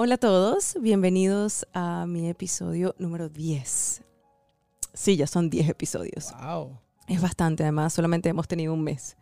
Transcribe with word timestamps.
Hola 0.00 0.14
a 0.14 0.18
todos, 0.18 0.76
bienvenidos 0.80 1.66
a 1.72 2.06
mi 2.06 2.28
episodio 2.28 2.94
número 3.00 3.28
10. 3.28 4.04
Sí, 4.94 5.16
ya 5.16 5.26
son 5.26 5.50
10 5.50 5.70
episodios. 5.70 6.32
Wow. 6.40 6.78
Es 7.08 7.20
bastante, 7.20 7.64
además, 7.64 7.94
solamente 7.94 8.28
hemos 8.28 8.46
tenido 8.46 8.74
un 8.74 8.84
mes. 8.84 9.16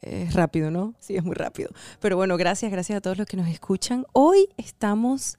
Es 0.00 0.32
rápido, 0.32 0.70
¿no? 0.70 0.94
Sí, 0.98 1.14
es 1.14 1.22
muy 1.22 1.34
rápido. 1.34 1.68
Pero 2.00 2.16
bueno, 2.16 2.38
gracias, 2.38 2.72
gracias 2.72 2.96
a 2.96 3.00
todos 3.02 3.18
los 3.18 3.26
que 3.26 3.36
nos 3.36 3.48
escuchan. 3.48 4.06
Hoy 4.14 4.48
estamos 4.56 5.36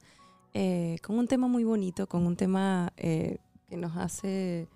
eh, 0.54 0.98
con 1.02 1.18
un 1.18 1.26
tema 1.26 1.48
muy 1.48 1.64
bonito, 1.64 2.06
con 2.06 2.24
un 2.24 2.36
tema 2.36 2.92
eh, 2.96 3.38
que 3.68 3.76
nos 3.76 3.96
hace 3.96 4.68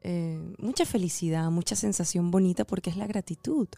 eh, 0.00 0.40
mucha 0.56 0.86
felicidad, 0.86 1.50
mucha 1.50 1.76
sensación 1.76 2.30
bonita, 2.30 2.64
porque 2.64 2.88
es 2.88 2.96
la 2.96 3.06
gratitud. 3.06 3.68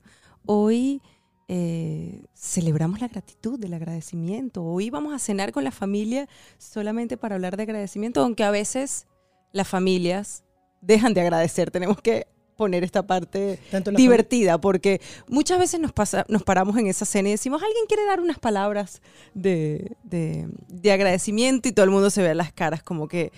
Hoy 0.46 1.02
eh, 1.48 2.22
celebramos 2.34 3.00
la 3.00 3.08
gratitud, 3.08 3.62
el 3.64 3.74
agradecimiento. 3.74 4.62
Hoy 4.64 4.90
vamos 4.90 5.14
a 5.14 5.18
cenar 5.18 5.50
con 5.52 5.64
la 5.64 5.70
familia 5.70 6.28
solamente 6.58 7.16
para 7.16 7.34
hablar 7.36 7.56
de 7.56 7.62
agradecimiento, 7.64 8.20
aunque 8.20 8.44
a 8.44 8.50
veces 8.50 9.06
las 9.52 9.66
familias 9.66 10.44
dejan 10.82 11.14
de 11.14 11.22
agradecer. 11.22 11.70
Tenemos 11.70 12.00
que 12.02 12.26
poner 12.56 12.82
esta 12.84 13.06
parte 13.06 13.58
divertida, 14.02 14.60
porque 14.60 15.00
muchas 15.28 15.58
veces 15.60 15.78
nos, 15.80 15.92
pasa, 15.92 16.26
nos 16.28 16.42
paramos 16.42 16.76
en 16.76 16.88
esa 16.88 17.04
cena 17.04 17.28
y 17.28 17.32
decimos, 17.32 17.62
alguien 17.62 17.86
quiere 17.86 18.04
dar 18.04 18.20
unas 18.20 18.38
palabras 18.40 19.00
de, 19.32 19.96
de- 20.02 20.48
de 20.68 20.92
agradecimiento 20.92 21.68
y 21.68 21.72
todo 21.72 21.84
el 21.84 21.90
mundo 21.92 22.10
se 22.10 22.20
ve 22.22 22.34
las 22.34 22.52
caras 22.52 22.82
como 22.82 23.06
que 23.08 23.32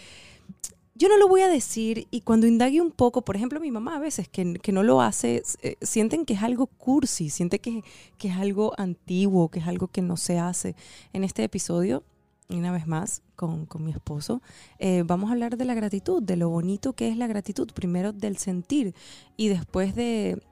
yo 1.01 1.09
no 1.09 1.17
lo 1.17 1.29
voy 1.29 1.41
a 1.41 1.48
decir 1.48 2.06
y 2.11 2.20
cuando 2.20 2.47
indague 2.47 2.79
un 2.83 2.91
poco, 2.91 3.23
por 3.23 3.34
ejemplo, 3.34 3.59
mi 3.59 3.70
mamá 3.70 3.97
a 3.97 4.01
veces 4.01 4.29
que, 4.29 4.53
que 4.53 4.70
no 4.70 4.83
lo 4.83 5.01
hace, 5.01 5.43
eh, 5.62 5.77
sienten 5.81 6.27
que 6.27 6.34
es 6.34 6.43
algo 6.43 6.67
cursi, 6.67 7.31
siente 7.31 7.59
que, 7.59 7.83
que 8.19 8.29
es 8.29 8.37
algo 8.37 8.75
antiguo, 8.77 9.48
que 9.48 9.61
es 9.61 9.67
algo 9.67 9.89
que 9.89 10.03
no 10.03 10.19
se 10.19 10.39
hace. 10.39 10.77
En 11.15 11.25
este 11.25 11.43
episodio, 11.43 12.05
una 12.51 12.71
vez 12.71 12.87
más, 12.87 13.23
con, 13.34 13.65
con 13.65 13.83
mi 13.83 13.93
esposo, 13.93 14.43
eh, 14.78 15.03
vamos 15.06 15.31
a 15.31 15.33
hablar 15.33 15.56
de 15.56 15.65
la 15.65 15.73
gratitud, 15.73 16.23
de 16.23 16.37
lo 16.37 16.51
bonito 16.51 16.93
que 16.93 17.09
es 17.09 17.17
la 17.17 17.27
gratitud, 17.27 17.73
primero 17.73 18.12
del 18.12 18.37
sentir 18.37 18.95
y 19.39 19.48
después 19.48 19.95
de 19.95 20.43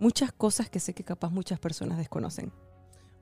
muchas 0.00 0.32
cosas 0.32 0.68
que 0.68 0.80
sé 0.80 0.92
que 0.92 1.04
capaz 1.04 1.30
muchas 1.30 1.60
personas 1.60 1.98
desconocen. 1.98 2.50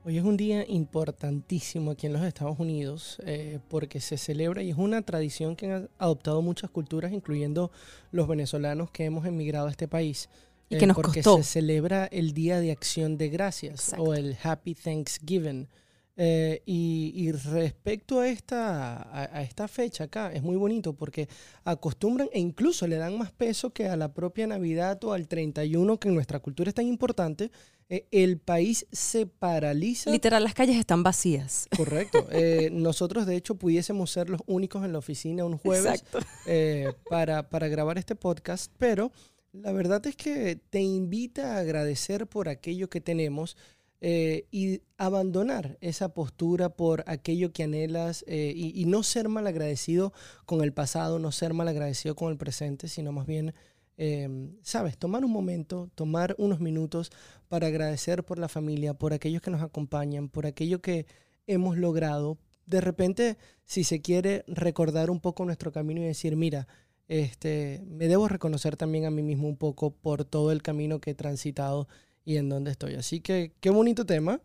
Hoy 0.07 0.17
es 0.17 0.23
un 0.23 0.37
día 0.37 0.63
importantísimo 0.69 1.91
aquí 1.91 2.07
en 2.07 2.13
los 2.13 2.21
Estados 2.21 2.57
Unidos 2.59 3.17
eh, 3.25 3.59
porque 3.67 3.99
se 3.99 4.17
celebra 4.17 4.63
y 4.63 4.69
es 4.69 4.77
una 4.77 5.01
tradición 5.01 5.57
que 5.57 5.69
han 5.69 5.89
adoptado 5.97 6.41
muchas 6.41 6.69
culturas, 6.69 7.11
incluyendo 7.11 7.71
los 8.13 8.25
venezolanos 8.25 8.89
que 8.89 9.03
hemos 9.03 9.25
emigrado 9.25 9.67
a 9.67 9.69
este 9.69 9.89
país. 9.89 10.29
Y 10.69 10.77
que 10.77 10.87
nos 10.87 10.95
porque 10.95 11.21
costó. 11.21 11.43
se 11.43 11.59
celebra 11.59 12.05
el 12.05 12.31
Día 12.33 12.61
de 12.61 12.71
Acción 12.71 13.17
de 13.17 13.27
Gracias 13.27 13.89
Exacto. 13.89 14.03
o 14.05 14.13
el 14.13 14.37
Happy 14.41 14.75
Thanksgiving. 14.75 15.67
Eh, 16.15 16.61
y, 16.65 17.11
y 17.13 17.33
respecto 17.33 18.21
a 18.21 18.29
esta, 18.29 19.01
a, 19.01 19.37
a 19.37 19.41
esta 19.43 19.67
fecha 19.67 20.05
acá, 20.05 20.31
es 20.31 20.41
muy 20.41 20.55
bonito 20.55 20.93
porque 20.93 21.27
acostumbran 21.65 22.29
e 22.31 22.39
incluso 22.39 22.87
le 22.87 22.95
dan 22.95 23.17
más 23.17 23.33
peso 23.33 23.71
que 23.71 23.89
a 23.89 23.97
la 23.97 24.13
propia 24.13 24.47
Navidad 24.47 25.03
o 25.03 25.11
al 25.11 25.27
31, 25.27 25.99
que 25.99 26.07
en 26.07 26.15
nuestra 26.15 26.39
cultura 26.39 26.69
es 26.69 26.75
tan 26.75 26.87
importante. 26.87 27.51
Eh, 27.89 28.05
el 28.11 28.37
país 28.37 28.85
se 28.91 29.25
paraliza. 29.25 30.11
Literal, 30.11 30.43
las 30.43 30.53
calles 30.53 30.75
están 30.77 31.03
vacías. 31.03 31.67
Correcto. 31.75 32.27
Eh, 32.39 32.69
nosotros, 32.71 33.25
de 33.25 33.35
hecho, 33.35 33.55
pudiésemos 33.55 34.11
ser 34.11 34.29
los 34.29 34.41
únicos 34.45 34.83
en 34.83 34.91
la 34.91 34.99
oficina 34.99 35.45
un 35.45 35.57
jueves 35.57 36.03
eh, 36.45 36.93
para, 37.09 37.49
para 37.49 37.67
grabar 37.67 37.97
este 37.97 38.15
podcast, 38.15 38.71
pero 38.77 39.11
la 39.53 39.71
verdad 39.71 40.05
es 40.05 40.15
que 40.15 40.59
te 40.69 40.81
invita 40.81 41.55
a 41.55 41.59
agradecer 41.59 42.27
por 42.27 42.49
aquello 42.49 42.89
que 42.89 43.01
tenemos 43.01 43.57
eh, 43.99 44.45
y 44.51 44.81
abandonar 44.97 45.77
esa 45.81 46.13
postura 46.13 46.69
por 46.69 47.03
aquello 47.07 47.51
que 47.51 47.63
anhelas 47.63 48.23
eh, 48.27 48.53
y, 48.55 48.79
y 48.79 48.85
no 48.85 49.01
ser 49.01 49.27
mal 49.27 49.47
agradecido 49.47 50.13
con 50.45 50.61
el 50.61 50.71
pasado, 50.71 51.17
no 51.17 51.31
ser 51.31 51.55
mal 51.55 51.67
agradecido 51.67 52.15
con 52.15 52.31
el 52.31 52.37
presente, 52.37 52.87
sino 52.89 53.11
más 53.11 53.25
bien, 53.25 53.55
eh, 53.97 54.49
sabes, 54.61 54.97
tomar 54.97 55.25
un 55.25 55.31
momento, 55.31 55.89
tomar 55.95 56.35
unos 56.37 56.59
minutos 56.59 57.11
para 57.47 57.67
agradecer 57.67 58.23
por 58.23 58.37
la 58.39 58.47
familia, 58.47 58.93
por 58.93 59.13
aquellos 59.13 59.41
que 59.41 59.51
nos 59.51 59.61
acompañan, 59.61 60.29
por 60.29 60.45
aquello 60.45 60.81
que 60.81 61.07
hemos 61.47 61.77
logrado. 61.77 62.37
De 62.65 62.81
repente, 62.81 63.37
si 63.65 63.83
se 63.83 64.01
quiere 64.01 64.43
recordar 64.47 65.09
un 65.09 65.19
poco 65.19 65.45
nuestro 65.45 65.71
camino 65.71 66.01
y 66.01 66.05
decir, 66.05 66.35
mira, 66.35 66.67
este, 67.07 67.81
me 67.87 68.07
debo 68.07 68.27
reconocer 68.27 68.77
también 68.77 69.05
a 69.05 69.11
mí 69.11 69.23
mismo 69.23 69.47
un 69.47 69.57
poco 69.57 69.91
por 69.91 70.25
todo 70.25 70.51
el 70.51 70.61
camino 70.61 70.99
que 70.99 71.11
he 71.11 71.15
transitado 71.15 71.87
y 72.25 72.37
en 72.37 72.49
dónde 72.49 72.71
estoy. 72.71 72.95
Así 72.95 73.21
que 73.21 73.53
qué 73.61 73.69
bonito 73.69 74.05
tema. 74.05 74.41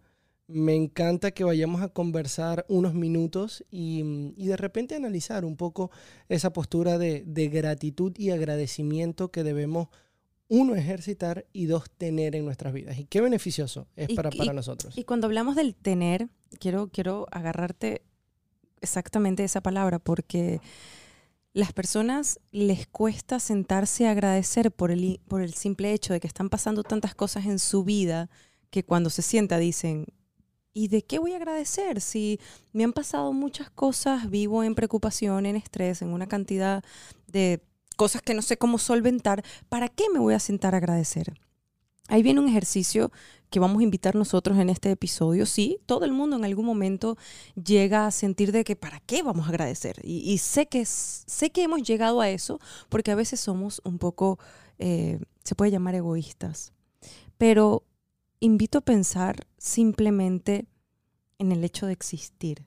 Me 0.48 0.74
encanta 0.74 1.30
que 1.30 1.44
vayamos 1.44 1.80
a 1.82 1.88
conversar 1.88 2.66
unos 2.68 2.94
minutos 2.94 3.64
y, 3.70 4.32
y 4.36 4.46
de 4.46 4.56
repente 4.56 4.94
analizar 4.94 5.44
un 5.44 5.56
poco 5.56 5.90
esa 6.28 6.52
postura 6.52 6.98
de, 6.98 7.22
de 7.26 7.48
gratitud 7.48 8.12
y 8.18 8.30
agradecimiento 8.30 9.30
que 9.30 9.44
debemos, 9.44 9.88
uno, 10.48 10.74
ejercitar 10.74 11.46
y 11.54 11.66
dos, 11.66 11.90
tener 11.96 12.34
en 12.36 12.44
nuestras 12.44 12.74
vidas. 12.74 12.98
Y 12.98 13.06
qué 13.06 13.20
beneficioso 13.22 13.86
es 13.96 14.10
Y- 14.10 14.14
para, 14.14 14.28
y- 14.32 14.48
nosotros. 14.50 14.98
Y 14.98 15.04
cuando 15.04 15.26
hablamos 15.26 15.56
del 15.56 15.74
tener, 15.74 16.28
quiero, 16.58 16.88
quiero 16.88 17.26
agarrarte 17.30 18.02
exactamente 18.82 19.44
esa 19.44 19.62
palabra 19.62 19.98
porque 20.00 20.60
las 21.54 21.72
personas 21.72 22.40
les 22.50 22.86
cuesta 22.88 23.38
sentarse 23.40 24.06
a 24.06 24.10
agradecer 24.10 24.72
por 24.72 24.90
el, 24.90 25.20
por 25.28 25.40
el 25.40 25.54
simple 25.54 25.92
hecho 25.92 26.12
de 26.12 26.20
que 26.20 26.26
están 26.26 26.50
pasando 26.50 26.82
tantas 26.82 27.14
cosas 27.14 27.46
en 27.46 27.58
su 27.58 27.84
vida 27.84 28.28
que 28.70 28.84
cuando 28.84 29.08
se 29.08 29.22
sienta 29.22 29.58
dicen, 29.58 30.06
¿y 30.74 30.88
de 30.88 31.02
qué 31.02 31.18
voy 31.18 31.32
a 31.32 31.36
agradecer? 31.36 32.00
Si 32.00 32.40
me 32.72 32.84
han 32.84 32.92
pasado 32.92 33.32
muchas 33.32 33.70
cosas, 33.70 34.30
vivo 34.30 34.64
en 34.64 34.74
preocupación, 34.74 35.46
en 35.46 35.56
estrés, 35.56 36.02
en 36.02 36.08
una 36.08 36.26
cantidad 36.26 36.84
de 37.26 37.62
cosas 37.96 38.22
que 38.22 38.34
no 38.34 38.42
sé 38.42 38.56
cómo 38.56 38.78
solventar, 38.78 39.44
¿para 39.68 39.88
qué 39.88 40.04
me 40.12 40.18
voy 40.18 40.34
a 40.34 40.38
sentar 40.38 40.74
a 40.74 40.78
agradecer? 40.78 41.34
Ahí 42.08 42.22
viene 42.22 42.40
un 42.40 42.48
ejercicio 42.48 43.12
que 43.48 43.60
vamos 43.60 43.80
a 43.80 43.84
invitar 43.84 44.16
nosotros 44.16 44.58
en 44.58 44.70
este 44.70 44.90
episodio. 44.90 45.46
Sí, 45.46 45.78
todo 45.86 46.04
el 46.04 46.12
mundo 46.12 46.36
en 46.36 46.44
algún 46.44 46.64
momento 46.64 47.16
llega 47.54 48.06
a 48.06 48.10
sentir 48.10 48.50
de 48.50 48.64
que 48.64 48.76
¿para 48.76 49.00
qué 49.00 49.22
vamos 49.22 49.46
a 49.46 49.50
agradecer? 49.50 50.00
Y, 50.02 50.36
sé, 50.38 50.66
que, 50.66 50.84
sé 50.84 51.50
que 51.50 51.62
hemos 51.62 51.82
llegado 51.82 52.20
a 52.20 52.30
eso 52.30 52.58
porque 52.88 53.10
a 53.12 53.14
veces 53.14 53.40
somos 53.40 53.80
un 53.84 53.98
poco, 53.98 54.38
eh, 54.78 55.20
se 55.44 55.54
puede 55.54 55.70
llamar 55.70 55.94
egoístas. 55.94 56.72
Pero 57.38 57.84
invito 58.42 58.78
a 58.78 58.80
pensar 58.82 59.46
simplemente 59.56 60.66
en 61.38 61.52
el 61.52 61.64
hecho 61.64 61.86
de 61.86 61.92
existir. 61.92 62.64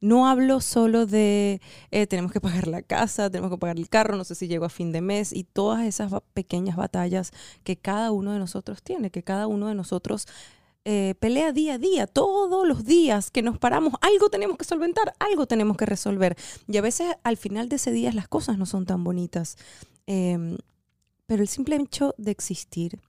No 0.00 0.28
hablo 0.28 0.60
solo 0.60 1.06
de 1.06 1.60
eh, 1.90 2.06
tenemos 2.06 2.30
que 2.30 2.40
pagar 2.40 2.66
la 2.68 2.82
casa, 2.82 3.30
tenemos 3.30 3.50
que 3.50 3.56
pagar 3.58 3.78
el 3.78 3.88
carro, 3.88 4.16
no 4.16 4.24
sé 4.24 4.34
si 4.34 4.46
llego 4.46 4.66
a 4.66 4.68
fin 4.68 4.92
de 4.92 5.00
mes 5.00 5.32
y 5.32 5.44
todas 5.44 5.84
esas 5.86 6.10
ba- 6.10 6.20
pequeñas 6.34 6.76
batallas 6.76 7.32
que 7.64 7.76
cada 7.76 8.12
uno 8.12 8.32
de 8.32 8.38
nosotros 8.38 8.82
tiene, 8.82 9.10
que 9.10 9.22
cada 9.22 9.46
uno 9.46 9.68
de 9.68 9.74
nosotros 9.74 10.26
eh, 10.84 11.14
pelea 11.18 11.52
día 11.52 11.74
a 11.74 11.78
día, 11.78 12.06
todos 12.06 12.68
los 12.68 12.84
días 12.84 13.30
que 13.30 13.42
nos 13.42 13.58
paramos, 13.58 13.94
algo 14.02 14.28
tenemos 14.28 14.58
que 14.58 14.64
solventar, 14.64 15.14
algo 15.18 15.46
tenemos 15.46 15.78
que 15.78 15.86
resolver. 15.86 16.36
Y 16.68 16.76
a 16.76 16.82
veces 16.82 17.16
al 17.24 17.38
final 17.38 17.70
de 17.70 17.76
ese 17.76 17.90
día 17.90 18.12
las 18.12 18.28
cosas 18.28 18.58
no 18.58 18.66
son 18.66 18.84
tan 18.84 19.02
bonitas. 19.02 19.56
Em, 20.06 20.58
pero 21.26 21.42
el 21.42 21.48
simple 21.48 21.74
hecho 21.76 22.14
de 22.18 22.30
existir, 22.30 23.00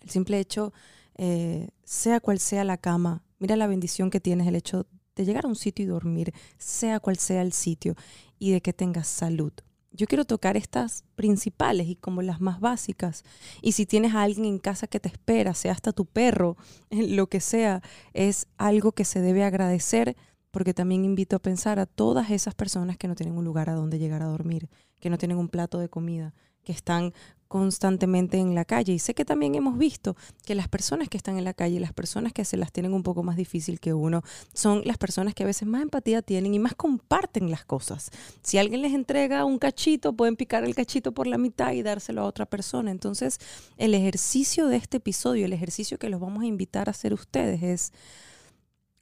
el 0.00 0.10
simple 0.10 0.40
hecho, 0.40 0.72
eh, 1.18 1.68
sea 1.84 2.20
cual 2.20 2.38
sea 2.38 2.64
la 2.64 2.78
cama, 2.78 3.22
mira 3.38 3.56
la 3.56 3.66
bendición 3.66 4.10
que 4.10 4.20
tienes 4.20 4.46
el 4.46 4.56
hecho 4.56 4.86
de 5.16 5.24
llegar 5.24 5.44
a 5.44 5.48
un 5.48 5.56
sitio 5.56 5.84
y 5.84 5.88
dormir, 5.88 6.32
sea 6.56 7.00
cual 7.00 7.18
sea 7.18 7.42
el 7.42 7.52
sitio, 7.52 7.96
y 8.38 8.52
de 8.52 8.60
que 8.60 8.72
tengas 8.72 9.08
salud. 9.08 9.52
Yo 9.90 10.06
quiero 10.06 10.24
tocar 10.24 10.56
estas 10.56 11.04
principales 11.16 11.88
y 11.88 11.96
como 11.96 12.22
las 12.22 12.40
más 12.40 12.60
básicas. 12.60 13.24
Y 13.62 13.72
si 13.72 13.84
tienes 13.84 14.14
a 14.14 14.22
alguien 14.22 14.44
en 14.44 14.58
casa 14.58 14.86
que 14.86 15.00
te 15.00 15.08
espera, 15.08 15.54
sea 15.54 15.72
hasta 15.72 15.92
tu 15.92 16.06
perro, 16.06 16.56
lo 16.90 17.28
que 17.28 17.40
sea, 17.40 17.82
es 18.12 18.46
algo 18.56 18.92
que 18.92 19.04
se 19.04 19.20
debe 19.20 19.44
agradecer 19.44 20.16
porque 20.50 20.72
también 20.72 21.04
invito 21.04 21.36
a 21.36 21.40
pensar 21.40 21.78
a 21.78 21.86
todas 21.86 22.30
esas 22.30 22.54
personas 22.54 22.96
que 22.96 23.08
no 23.08 23.14
tienen 23.14 23.36
un 23.36 23.44
lugar 23.44 23.68
a 23.70 23.74
donde 23.74 23.98
llegar 23.98 24.22
a 24.22 24.26
dormir, 24.26 24.68
que 25.00 25.10
no 25.10 25.18
tienen 25.18 25.36
un 25.36 25.48
plato 25.48 25.78
de 25.78 25.88
comida, 25.88 26.34
que 26.64 26.72
están 26.72 27.12
constantemente 27.48 28.36
en 28.36 28.54
la 28.54 28.64
calle. 28.64 28.92
Y 28.92 28.98
sé 28.98 29.14
que 29.14 29.24
también 29.24 29.54
hemos 29.54 29.78
visto 29.78 30.16
que 30.44 30.54
las 30.54 30.68
personas 30.68 31.08
que 31.08 31.16
están 31.16 31.38
en 31.38 31.44
la 31.44 31.54
calle, 31.54 31.80
las 31.80 31.92
personas 31.92 32.32
que 32.32 32.44
se 32.44 32.56
las 32.56 32.70
tienen 32.72 32.94
un 32.94 33.02
poco 33.02 33.22
más 33.22 33.36
difícil 33.36 33.80
que 33.80 33.94
uno, 33.94 34.22
son 34.52 34.82
las 34.84 34.98
personas 34.98 35.34
que 35.34 35.42
a 35.42 35.46
veces 35.46 35.66
más 35.66 35.82
empatía 35.82 36.22
tienen 36.22 36.54
y 36.54 36.58
más 36.58 36.74
comparten 36.74 37.50
las 37.50 37.64
cosas. 37.64 38.10
Si 38.42 38.58
alguien 38.58 38.82
les 38.82 38.92
entrega 38.92 39.44
un 39.44 39.58
cachito, 39.58 40.12
pueden 40.12 40.36
picar 40.36 40.64
el 40.64 40.74
cachito 40.74 41.12
por 41.12 41.26
la 41.26 41.38
mitad 41.38 41.72
y 41.72 41.82
dárselo 41.82 42.22
a 42.22 42.26
otra 42.26 42.46
persona. 42.46 42.90
Entonces, 42.90 43.38
el 43.78 43.94
ejercicio 43.94 44.68
de 44.68 44.76
este 44.76 44.98
episodio, 44.98 45.46
el 45.46 45.52
ejercicio 45.52 45.98
que 45.98 46.10
los 46.10 46.20
vamos 46.20 46.42
a 46.42 46.46
invitar 46.46 46.88
a 46.88 46.92
hacer 46.92 47.14
ustedes 47.14 47.62
es 47.62 47.92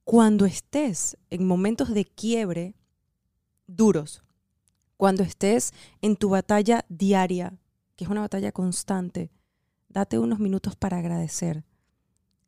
cuando 0.04 0.46
estés 0.46 1.16
en 1.30 1.44
momentos 1.44 1.92
de 1.92 2.04
quiebre 2.04 2.74
duros, 3.66 4.22
cuando 4.96 5.24
estés 5.24 5.72
en 6.00 6.14
tu 6.14 6.28
batalla 6.28 6.84
diaria, 6.88 7.58
que 7.96 8.04
es 8.04 8.10
una 8.10 8.20
batalla 8.20 8.52
constante, 8.52 9.30
date 9.88 10.18
unos 10.18 10.38
minutos 10.38 10.76
para 10.76 10.98
agradecer. 10.98 11.64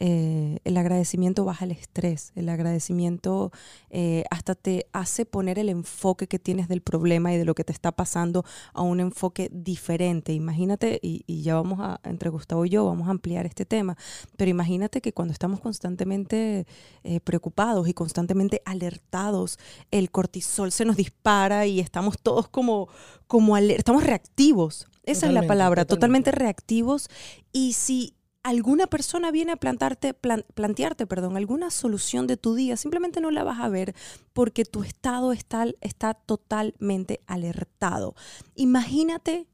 eh, 0.01 0.61
el 0.65 0.77
agradecimiento 0.77 1.45
baja 1.45 1.65
el 1.65 1.73
estrés, 1.73 2.33
el 2.37 2.49
agradecimiento 2.49 3.51
eh, 3.91 4.25
hasta 4.31 4.55
te 4.55 4.87
hace 4.93 5.27
poner 5.27 5.59
el 5.59 5.69
enfoque 5.69 6.29
que 6.29 6.39
tienes 6.39 6.69
del 6.69 6.83
problema 6.83 7.33
y 7.33 7.37
de 7.37 7.45
lo 7.45 7.55
que 7.55 7.65
te 7.65 7.73
está 7.73 7.91
pasando 7.91 8.45
a 8.75 8.83
un 8.83 9.01
enfoque 9.01 9.51
diferente. 9.53 10.33
Imagínate, 10.33 11.01
y, 11.03 11.43
ya 11.43 11.57
vamos 11.57 11.81
a, 11.81 12.01
entre 12.05 12.31
Gustavo 12.31 12.65
y 12.65 12.71
yo, 12.71 12.85
vamos 12.85 13.09
a 13.09 13.11
ampliar 13.11 13.47
este 13.47 13.65
tema, 13.65 13.97
pero 14.37 14.51
imagínate 14.51 15.01
que 15.01 15.13
cuando 15.13 15.33
estamos 15.33 15.61
constantemente 15.61 16.67
eh, 17.03 17.21
preocupados 17.21 17.89
y 17.89 17.95
constantemente 17.95 18.63
alertados, 18.65 19.59
el 19.91 20.11
cortisol 20.13 20.71
se 20.71 20.85
nos 20.85 20.97
dispara 20.97 21.67
y 21.67 21.81
estamos 21.81 22.19
todos 22.23 22.49
como, 22.49 22.89
como 23.27 23.57
estamos 23.57 24.05
reactivos. 24.05 24.87
Esa 25.11 25.27
es 25.27 25.33
la 25.33 25.47
palabra, 25.47 25.85
totalmente 25.85 26.31
reactivos. 26.31 27.09
Y 27.53 27.73
si 27.73 28.15
alguna 28.43 28.87
persona 28.87 29.31
viene 29.31 29.53
a 29.53 29.57
plantarte, 29.57 30.15
plantearte 30.15 31.07
perdón, 31.07 31.37
alguna 31.37 31.71
solución 31.71 32.27
de 32.27 32.37
tu 32.37 32.55
día, 32.55 32.77
simplemente 32.77 33.21
no 33.21 33.31
la 33.31 33.45
vas 33.45 33.61
a 33.61 33.69
ver 33.69 33.95
porque 34.33 34.65
tu 34.65 34.83
estado 34.83 35.33
está, 35.33 35.67
está 35.81 36.15
totalmente 36.15 37.21
alertado. 37.27 38.15
Imagínate, 38.55 39.47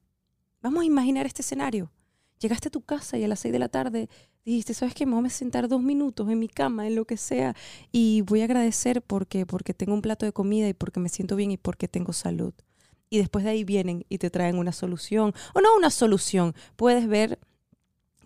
vamos 0.61 0.83
a 0.83 0.87
imaginar 0.87 1.27
este 1.27 1.43
escenario. 1.43 1.91
Llegaste 2.39 2.69
a 2.69 2.73
tu 2.73 2.83
casa 2.83 3.17
y 3.17 3.25
a 3.25 3.29
las 3.29 3.41
seis 3.41 3.53
de 3.53 3.59
la 3.59 3.69
tarde 3.69 4.09
dijiste, 4.45 4.75
¿sabes 4.75 4.95
qué? 4.95 5.07
Me 5.07 5.15
voy 5.15 5.27
a 5.27 5.31
sentar 5.31 5.69
dos 5.69 5.83
minutos 5.83 6.29
en 6.29 6.39
mi 6.39 6.49
cama, 6.49 6.87
en 6.87 6.95
lo 6.95 7.07
que 7.07 7.17
sea, 7.17 7.57
y 7.91 8.21
voy 8.23 8.43
a 8.43 8.45
agradecer 8.45 9.03
porque, 9.03 9.47
porque 9.47 9.73
tengo 9.73 9.95
un 9.95 10.03
plato 10.03 10.27
de 10.27 10.33
comida 10.33 10.69
y 10.69 10.75
porque 10.75 11.01
me 11.01 11.09
siento 11.09 11.37
bien 11.37 11.51
y 11.51 11.57
porque 11.57 11.89
tengo 11.89 12.13
salud. 12.13 12.53
Y 13.11 13.19
después 13.19 13.45
de 13.45 13.51
ahí 13.51 13.65
vienen 13.65 14.05
y 14.09 14.19
te 14.19 14.31
traen 14.31 14.59
una 14.59 14.73
solución, 14.73 15.33
o 15.55 15.61
no 15.61 15.77
una 15.77 15.91
solución, 15.91 16.55
puedes 16.77 17.07
ver 17.07 17.39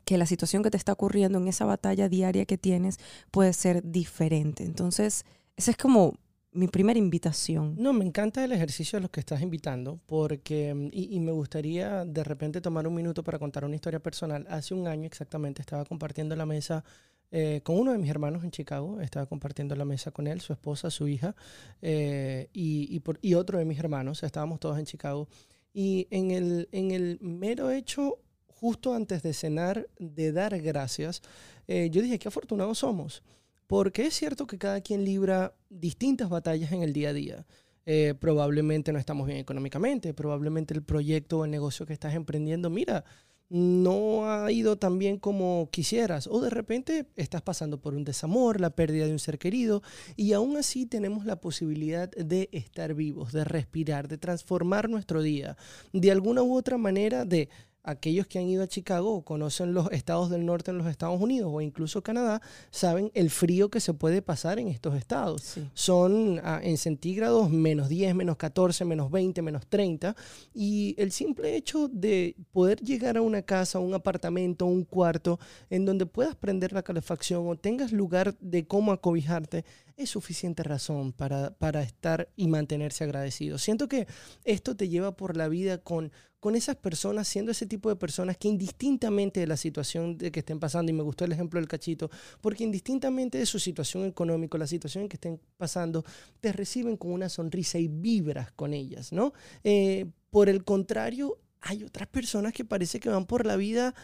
que 0.05 0.17
la 0.17 0.27
situación 0.27 0.63
que 0.63 0.71
te 0.71 0.79
está 0.79 0.93
ocurriendo 0.93 1.39
en 1.39 1.49
esa 1.49 1.67
batalla 1.67 2.09
diaria 2.09 2.47
que 2.47 2.57
tienes 2.57 2.97
puede 3.31 3.53
ser 3.53 3.83
diferente. 3.85 4.65
Entonces, 4.65 5.27
esa 5.57 5.71
es 5.71 5.77
como 5.77 6.15
mi 6.51 6.67
primera 6.67 6.99
invitación. 6.99 7.77
No, 7.79 7.93
me 7.93 8.05
encanta 8.05 8.45
el 8.45 8.53
ejercicio 8.53 8.97
de 8.97 9.03
los 9.03 9.11
que 9.11 9.21
estás 9.21 9.43
invitando, 9.43 10.01
porque, 10.07 10.75
y, 10.93 11.21
me 11.21 11.33
gustaría 11.33 12.05
de 12.05 12.25
repente 12.25 12.61
tomar 12.61 12.89
un 12.89 12.95
minuto 12.95 13.23
para 13.23 13.39
contar 13.39 13.65
una 13.65 13.75
historia 13.75 14.01
personal. 14.01 14.47
Hace 14.49 14.75
un 14.75 14.87
año 14.89 15.07
exactamente 15.07 15.61
estaba 15.61 15.85
compartiendo 15.85 16.35
la 16.37 16.47
mesa 16.47 16.85
eh, 17.31 17.61
con 17.63 17.79
uno 17.79 17.93
de 17.93 17.99
mis 17.99 18.11
hermanos 18.11 18.45
en 18.45 18.51
Chicago, 18.51 19.01
estaba 19.01 19.27
compartiendo 19.27 19.77
la 19.77 19.85
mesa 19.85 20.11
con 20.11 20.27
él, 20.27 20.41
su 20.41 20.53
esposa, 20.53 20.91
su 20.91 21.09
hija, 21.09 21.35
eh, 21.83 22.49
y, 22.53 22.95
y, 22.95 23.01
por, 23.01 23.19
y 23.23 23.35
otro 23.35 23.59
de 23.59 23.65
mis 23.65 23.79
hermanos, 23.79 24.23
estábamos 24.23 24.61
todos 24.61 24.79
en 24.79 24.85
Chicago. 24.85 25.29
Y 25.73 26.09
en 26.11 26.31
el, 26.31 26.69
en 26.73 26.91
el 26.91 27.19
mero 27.21 27.71
hecho 27.71 28.19
justo 28.59 28.95
antes 28.95 29.23
de 29.23 29.33
cenar, 29.33 29.89
de 29.99 30.33
dar 30.33 30.61
gracias, 30.61 31.23
eh, 31.69 31.91
yo 31.91 32.03
dije, 32.03 32.19
qué 32.19 32.29
afortunados 32.29 32.79
somos, 32.79 33.23
porque 33.67 34.07
es 34.07 34.15
cierto 34.15 34.47
que 34.47 34.59
cada 34.59 34.81
quien 34.81 35.05
libra 35.05 35.55
distintas 35.69 36.29
batallas 36.29 36.73
en 36.73 36.83
el 36.83 36.93
día 36.93 37.11
a 37.11 37.13
día. 37.13 37.47
Eh, 37.87 38.15
probablemente 38.19 38.93
no 38.93 38.99
estamos 38.99 39.27
bien 39.27 39.39
económicamente, 39.39 40.13
probablemente 40.13 40.75
el 40.75 40.83
proyecto 40.83 41.39
o 41.39 41.45
el 41.45 41.51
negocio 41.51 41.87
que 41.87 41.93
estás 41.93 42.15
emprendiendo, 42.15 42.69
mira, 42.69 43.05
no 43.51 44.31
ha 44.31 44.51
ido 44.53 44.77
tan 44.77 44.99
bien 44.99 45.19
como 45.19 45.69
quisieras 45.71 46.27
o 46.27 46.41
de 46.41 46.51
repente 46.51 47.07
estás 47.17 47.43
pasando 47.43 47.81
por 47.81 47.95
un 47.95 48.05
desamor, 48.05 48.61
la 48.61 48.71
pérdida 48.71 49.07
de 49.07 49.13
un 49.13 49.19
ser 49.19 49.39
querido 49.39 49.83
y 50.17 50.33
aún 50.33 50.57
así 50.57 50.87
tenemos 50.87 51.25
la 51.25 51.41
posibilidad 51.41 52.11
de 52.11 52.49
estar 52.53 52.95
vivos, 52.95 53.33
de 53.33 53.45
respirar, 53.45 54.09
de 54.09 54.19
transformar 54.19 54.89
nuestro 54.91 55.23
día, 55.23 55.57
de 55.93 56.11
alguna 56.11 56.43
u 56.43 56.55
otra 56.55 56.77
manera 56.77 57.25
de 57.25 57.49
aquellos 57.83 58.27
que 58.27 58.39
han 58.39 58.47
ido 58.47 58.63
a 58.63 58.69
Chicago 58.69 59.15
o 59.15 59.23
conocen 59.23 59.73
los 59.73 59.91
estados 59.93 60.31
del 60.31 60.45
norte 60.45 60.71
en 60.71 60.79
los 60.79 60.87
Estados 60.87 61.21
Unidos 61.21 61.51
o 61.53 61.61
incluso 61.61 62.03
Canadá, 62.03 62.43
saben 62.71 63.11
el 63.15 63.31
frío 63.31 63.71
que 63.71 63.81
se 63.81 63.95
puede 63.95 64.23
pasar 64.23 64.59
en 64.59 64.69
estos 64.69 64.95
estados. 64.95 65.59
Son 65.75 66.41
ah, 66.45 66.61
en 66.63 66.77
centígrados 66.77 67.51
menos 67.51 67.89
10, 67.89 68.15
menos 68.15 68.37
14, 68.37 68.85
menos 68.85 69.11
20, 69.11 69.43
menos 69.43 69.67
30. 69.67 70.15
Y 70.55 70.95
el 70.99 71.13
simple 71.13 71.57
hecho 71.57 71.89
de 71.89 72.37
poder 72.53 72.81
llegar 72.81 73.17
a 73.17 73.23
una 73.23 73.43
casa, 73.43 73.79
un 73.79 73.95
apartamento, 73.95 74.67
un 74.67 74.85
cuarto, 74.85 75.39
en 75.71 75.85
donde 75.85 76.07
puedas 76.07 76.37
prender 76.37 76.73
la 76.73 76.83
calefacción 76.83 77.49
o 77.49 77.57
tengas 77.57 77.93
lugar 77.93 78.37
de 78.39 78.67
cómo 78.67 78.93
acobijarte, 78.93 79.65
es 79.97 80.11
suficiente 80.11 80.63
razón 80.63 81.13
para, 81.13 81.51
para 81.59 81.83
estar 81.83 82.29
y 82.37 82.47
mantenerse 82.47 83.03
agradecido. 83.03 83.59
Siento 83.59 83.89
que 83.89 84.07
esto 84.45 84.77
te 84.77 84.89
lleva 84.89 85.17
por 85.17 85.37
la 85.37 85.49
vida 85.49 85.79
con, 85.79 86.13
con 86.41 86.55
esas 86.55 86.77
personas, 86.77 87.27
siendo 87.27 87.51
ese 87.51 87.67
tipo 87.67 87.89
de 87.89 87.97
personas 87.97 88.37
que 88.37 88.49
indistintamente 88.49 89.41
de 89.41 89.47
la 89.47 89.57
situación 89.57 90.17
de 90.17 90.31
que 90.31 90.41
estén 90.41 90.61
pasando, 90.61 90.91
y 90.91 90.95
me 90.95 91.03
gustó 91.03 91.25
el 91.25 91.33
ejemplo 91.33 91.59
del 91.59 91.69
cachito, 91.69 92.11
porque 92.41 92.65
indistintamente 92.65 93.39
de 93.39 93.47
su 93.47 93.59
situación 93.59 94.05
económica, 94.05 94.57
la 94.57 94.67
situación 94.67 95.03
en 95.03 95.09
que 95.09 95.17
estén 95.17 95.41
pasando, 95.57 96.05
te 96.41 96.53
reciben 96.53 96.97
con 96.97 97.13
una 97.13 97.29
sonrisa 97.29 97.79
y 97.79 97.89
vibras 97.89 98.53
con 98.53 98.73
ellas, 98.73 99.13
¿no? 99.13 99.33
Eh, 99.65 100.07
por 100.31 100.49
el 100.49 100.65
contrario, 100.65 101.39
hay 101.61 101.83
otras 101.83 102.09
personas 102.09 102.53
que 102.53 102.65
parece 102.65 103.01
que 103.01 103.09
van 103.09 103.27
por 103.27 103.45
la 103.45 103.57
vida, 103.57 103.95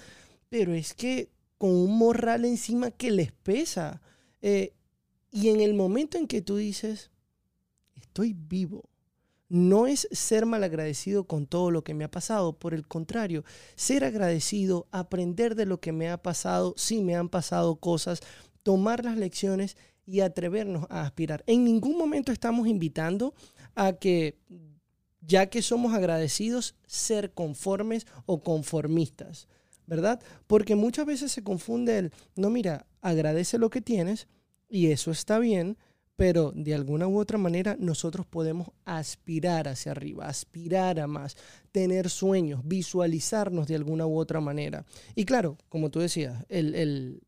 pero 0.48 0.75
es 0.75 0.94
que 0.94 1.30
con 1.58 1.70
un 1.70 1.96
morral 1.96 2.44
encima 2.44 2.90
que 2.90 3.10
les 3.10 3.32
pesa. 3.32 4.02
Eh, 4.42 4.72
y 5.30 5.48
en 5.48 5.60
el 5.60 5.75
momento 5.75 6.19
en 6.19 6.26
que 6.26 6.42
tú 6.42 6.56
dices, 6.56 7.10
estoy 7.94 8.34
vivo, 8.34 8.84
no 9.54 9.86
es 9.86 10.08
ser 10.10 10.46
malagradecido 10.46 11.28
con 11.28 11.46
todo 11.46 11.70
lo 11.70 11.84
que 11.84 11.94
me 11.94 12.02
ha 12.02 12.10
pasado, 12.10 12.58
por 12.58 12.74
el 12.74 12.88
contrario, 12.88 13.44
ser 13.76 14.02
agradecido, 14.02 14.88
aprender 14.90 15.54
de 15.54 15.64
lo 15.64 15.78
que 15.78 15.92
me 15.92 16.10
ha 16.10 16.20
pasado, 16.20 16.74
si 16.76 17.02
me 17.02 17.14
han 17.14 17.28
pasado 17.28 17.76
cosas, 17.76 18.18
tomar 18.64 19.04
las 19.04 19.16
lecciones 19.16 19.76
y 20.04 20.22
atrevernos 20.22 20.86
a 20.90 21.02
aspirar. 21.02 21.44
En 21.46 21.62
ningún 21.62 21.96
momento 21.96 22.32
estamos 22.32 22.66
invitando 22.66 23.32
a 23.76 23.92
que, 23.92 24.40
ya 25.20 25.46
que 25.46 25.62
somos 25.62 25.94
agradecidos, 25.94 26.74
ser 26.84 27.32
conformes 27.32 28.08
o 28.26 28.42
conformistas, 28.42 29.46
¿verdad? 29.86 30.20
Porque 30.48 30.74
muchas 30.74 31.06
veces 31.06 31.30
se 31.30 31.44
confunde 31.44 31.98
el, 31.98 32.12
no, 32.34 32.50
mira, 32.50 32.88
agradece 33.02 33.58
lo 33.58 33.70
que 33.70 33.80
tienes, 33.80 34.26
y 34.68 34.88
eso 34.88 35.12
está 35.12 35.38
bien, 35.38 35.78
pero 36.16 36.52
de 36.55 36.75
alguna 36.75 37.08
u 37.08 37.19
otra 37.19 37.38
manera 37.38 37.76
nosotros 37.78 38.26
podemos 38.26 38.68
aspirar 38.85 39.68
hacia 39.68 39.92
arriba, 39.92 40.26
aspirar 40.26 41.00
a 41.00 41.06
más, 41.06 41.37
tener 41.73 42.09
sueños, 42.09 42.61
visualizarnos 42.64 43.66
de 43.66 43.75
alguna 43.75 44.06
u 44.06 44.16
otra 44.16 44.40
manera. 44.40 44.85
Y 45.14 45.25
claro, 45.25 45.59
como 45.68 45.90
tú 45.90 46.00
decías, 46.00 46.44
el, 46.49 47.21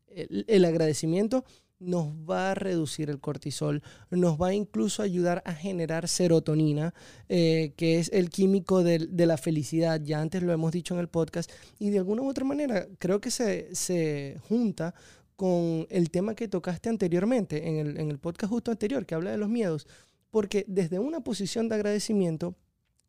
agradecimiento 0.65 1.43
nos 1.79 2.07
va 2.27 2.51
a 2.51 2.55
reducir 2.55 3.09
el 3.11 3.19
cortisol, 3.19 3.83
nos 4.09 4.41
va 4.41 4.53
incluso 4.53 5.01
a 5.01 5.05
ayudar 5.05 5.43
a 5.45 5.53
generar 5.53 6.07
serotonina, 6.07 6.95
eh, 7.29 7.73
que 7.77 7.99
es 7.99 8.09
el 8.13 8.31
químico 8.31 8.83
de, 8.83 9.07
la 9.27 9.37
felicidad, 9.37 10.01
ya 10.01 10.19
antes 10.21 10.41
lo 10.41 10.53
hemos 10.53 10.71
dicho 10.71 10.95
en 10.95 11.01
el 11.01 11.07
podcast, 11.07 11.51
y 11.77 11.91
de 11.91 11.99
alguna 11.99 12.23
u 12.23 12.29
otra 12.29 12.45
manera 12.45 12.87
creo 12.97 13.21
que 13.21 13.29
se, 13.29 13.75
se 13.75 14.39
junta 14.47 14.95
con 15.37 15.85
el 15.91 16.09
tema 16.09 16.35
que 16.35 16.47
tocaste 16.47 16.89
anteriormente, 16.89 17.69
en 17.69 18.09
el, 18.11 18.19
podcast 18.19 18.51
justo 18.51 18.71
anterior, 18.71 19.05
que 19.05 19.15
habla 19.15 19.31
de 19.31 19.37
los 19.37 19.47
miedos, 19.47 19.87
porque 20.31 20.65
desde 20.67 20.99
una 20.99 21.21
posición 21.21 21.69
de 21.69 21.75
agradecimiento, 21.75 22.55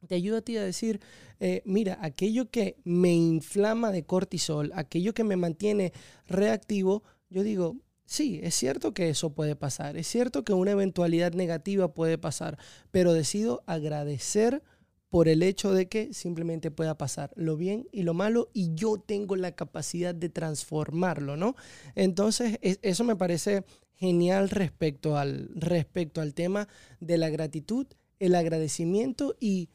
te 0.06 0.14
ayuda 0.14 0.38
a 0.38 0.42
ti 0.42 0.56
a 0.56 0.62
decir, 0.62 1.00
eh, 1.40 1.62
mira, 1.64 1.98
aquello 2.02 2.50
que 2.50 2.76
me 2.84 3.12
inflama 3.14 3.90
de 3.90 4.04
cortisol, 4.04 4.70
aquello 4.74 5.14
que 5.14 5.24
me 5.24 5.36
mantiene 5.36 5.92
reactivo, 6.26 7.02
yo 7.30 7.42
digo, 7.42 7.76
sí, 8.04 8.40
es 8.42 8.54
cierto 8.54 8.92
que 8.92 9.08
eso 9.08 9.30
puede 9.30 9.56
pasar, 9.56 9.96
es 9.96 10.06
cierto 10.06 10.44
que 10.44 10.52
una 10.52 10.72
eventualidad 10.72 11.32
negativa 11.32 11.94
puede 11.94 12.18
pasar, 12.18 12.58
pero 12.90 13.14
decido 13.14 13.64
agradecer 13.66 14.62
por 15.08 15.28
el 15.28 15.42
hecho 15.42 15.72
de 15.72 15.88
que 15.88 16.12
simplemente 16.12 16.70
pueda 16.70 16.98
pasar 16.98 17.32
lo 17.34 17.56
bien 17.56 17.88
y 17.92 18.02
lo 18.02 18.14
malo 18.14 18.50
y 18.52 18.74
yo 18.74 18.98
tengo 18.98 19.36
la 19.36 19.52
capacidad 19.52 20.14
de 20.14 20.28
transformarlo, 20.28 21.36
¿no? 21.36 21.56
Entonces, 21.94 22.58
eso 22.60 23.04
me 23.04 23.16
parece 23.16 23.64
genial 23.94 24.50
respecto 24.50 25.16
al, 25.16 25.50
respecto 25.54 26.20
al 26.20 26.34
tema 26.34 26.68
de 27.00 27.18
la 27.18 27.30
gratitud, 27.30 27.86
el 28.18 28.34
agradecimiento 28.34 29.34
y, 29.40 29.70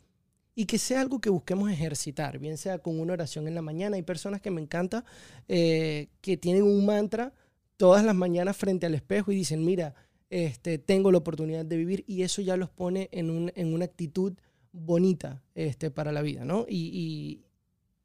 y 0.55 0.65
que 0.65 0.77
sea 0.77 1.01
algo 1.01 1.19
que 1.19 1.29
busquemos 1.29 1.71
ejercitar, 1.71 2.37
bien 2.37 2.57
sea 2.57 2.77
con 2.79 2.99
una 2.99 3.13
oración 3.13 3.47
en 3.47 3.55
la 3.55 3.61
mañana. 3.61 3.95
Hay 3.95 4.03
personas 4.03 4.39
que 4.39 4.51
me 4.51 4.61
encanta 4.61 5.03
eh, 5.47 6.09
que 6.21 6.37
tienen 6.37 6.63
un 6.63 6.85
mantra 6.85 7.33
todas 7.75 8.05
las 8.05 8.15
mañanas 8.15 8.55
frente 8.55 8.85
al 8.85 8.93
espejo 8.93 9.31
y 9.31 9.35
dicen, 9.35 9.65
mira, 9.65 9.95
este, 10.29 10.77
tengo 10.77 11.11
la 11.11 11.17
oportunidad 11.17 11.65
de 11.65 11.77
vivir 11.77 12.03
y 12.07 12.21
eso 12.21 12.41
ya 12.41 12.55
los 12.55 12.69
pone 12.69 13.09
en, 13.11 13.29
un, 13.29 13.51
en 13.55 13.73
una 13.73 13.85
actitud 13.85 14.33
bonita 14.73 15.41
este, 15.55 15.91
para 15.91 16.11
la 16.11 16.21
vida, 16.21 16.43
¿no? 16.43 16.65
Y, 16.67 17.45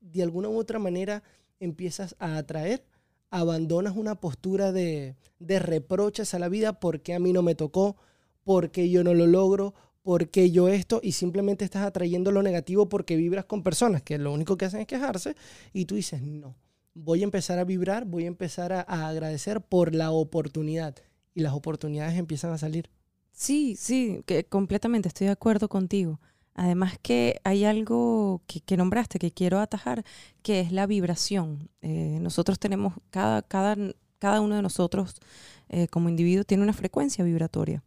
de 0.01 0.23
alguna 0.23 0.49
u 0.49 0.57
otra 0.57 0.79
manera 0.79 1.23
empiezas 1.59 2.15
a 2.21 2.39
atraer, 2.39 2.85
abandonas 3.31 3.97
una 3.97 4.15
postura 4.15 4.71
de, 4.73 5.17
de 5.39 5.59
reproches 5.59 6.33
a 6.33 6.39
la 6.39 6.49
vida 6.49 6.79
porque 6.79 7.15
a 7.15 7.19
mí 7.19 7.33
no 7.33 7.43
me 7.43 7.57
tocó, 7.57 7.97
porque 8.45 8.89
yo 8.89 9.03
no 9.03 9.13
lo 9.13 9.27
logro, 9.27 9.75
porque 10.03 10.51
yo 10.51 10.69
esto, 10.69 11.01
y 11.03 11.13
simplemente 11.13 11.65
estás 11.65 11.83
atrayendo 11.83 12.31
lo 12.31 12.43
negativo 12.43 12.89
porque 12.89 13.17
vibras 13.17 13.45
con 13.45 13.63
personas 13.63 14.03
que 14.03 14.17
lo 14.17 14.33
único 14.33 14.57
que 14.57 14.67
hacen 14.67 14.81
es 14.81 14.87
quejarse 14.87 15.35
y 15.73 15.85
tú 15.85 15.97
dices, 15.97 16.23
no, 16.23 16.57
voy 16.95 17.21
a 17.21 17.25
empezar 17.25 17.59
a 17.59 17.65
vibrar, 17.65 18.07
voy 18.07 18.25
a 18.25 18.29
empezar 18.29 18.73
a, 18.73 18.81
a 18.87 19.09
agradecer 19.09 19.61
por 19.61 19.95
la 19.95 20.11
oportunidad. 20.11 20.95
Y 21.35 21.41
las 21.41 21.53
oportunidades 21.53 22.19
empiezan 22.19 22.53
a 22.53 22.59
salir. 22.59 22.89
Sí, 23.33 23.77
sí, 23.77 24.23
que 24.27 24.45
completamente 24.45 25.09
estoy 25.09 25.27
de 25.27 25.33
acuerdo 25.33 25.69
contigo. 25.69 26.19
Además 26.59 26.99
que 27.01 27.41
hay 27.45 27.65
algo 27.65 28.43
que, 28.49 28.61
que 28.61 28.77
nombraste 28.77 29.21
que 29.21 29.31
quiero 29.31 29.61
atajar, 29.61 30.05
que 30.43 30.59
es 30.59 30.73
la 30.73 30.89
vibración. 30.89 31.71
Eh, 31.83 32.19
nosotros 32.21 32.59
tenemos, 32.59 32.95
cada, 33.11 33.43
cada, 33.43 33.77
cada 34.19 34.41
uno 34.41 34.57
de 34.57 34.63
nosotros 34.63 35.21
eh, 35.69 35.87
como 35.87 36.09
individuo 36.09 36.43
tiene 36.43 36.65
una 36.65 36.73
frecuencia 36.73 37.25
vibratoria. 37.25 37.85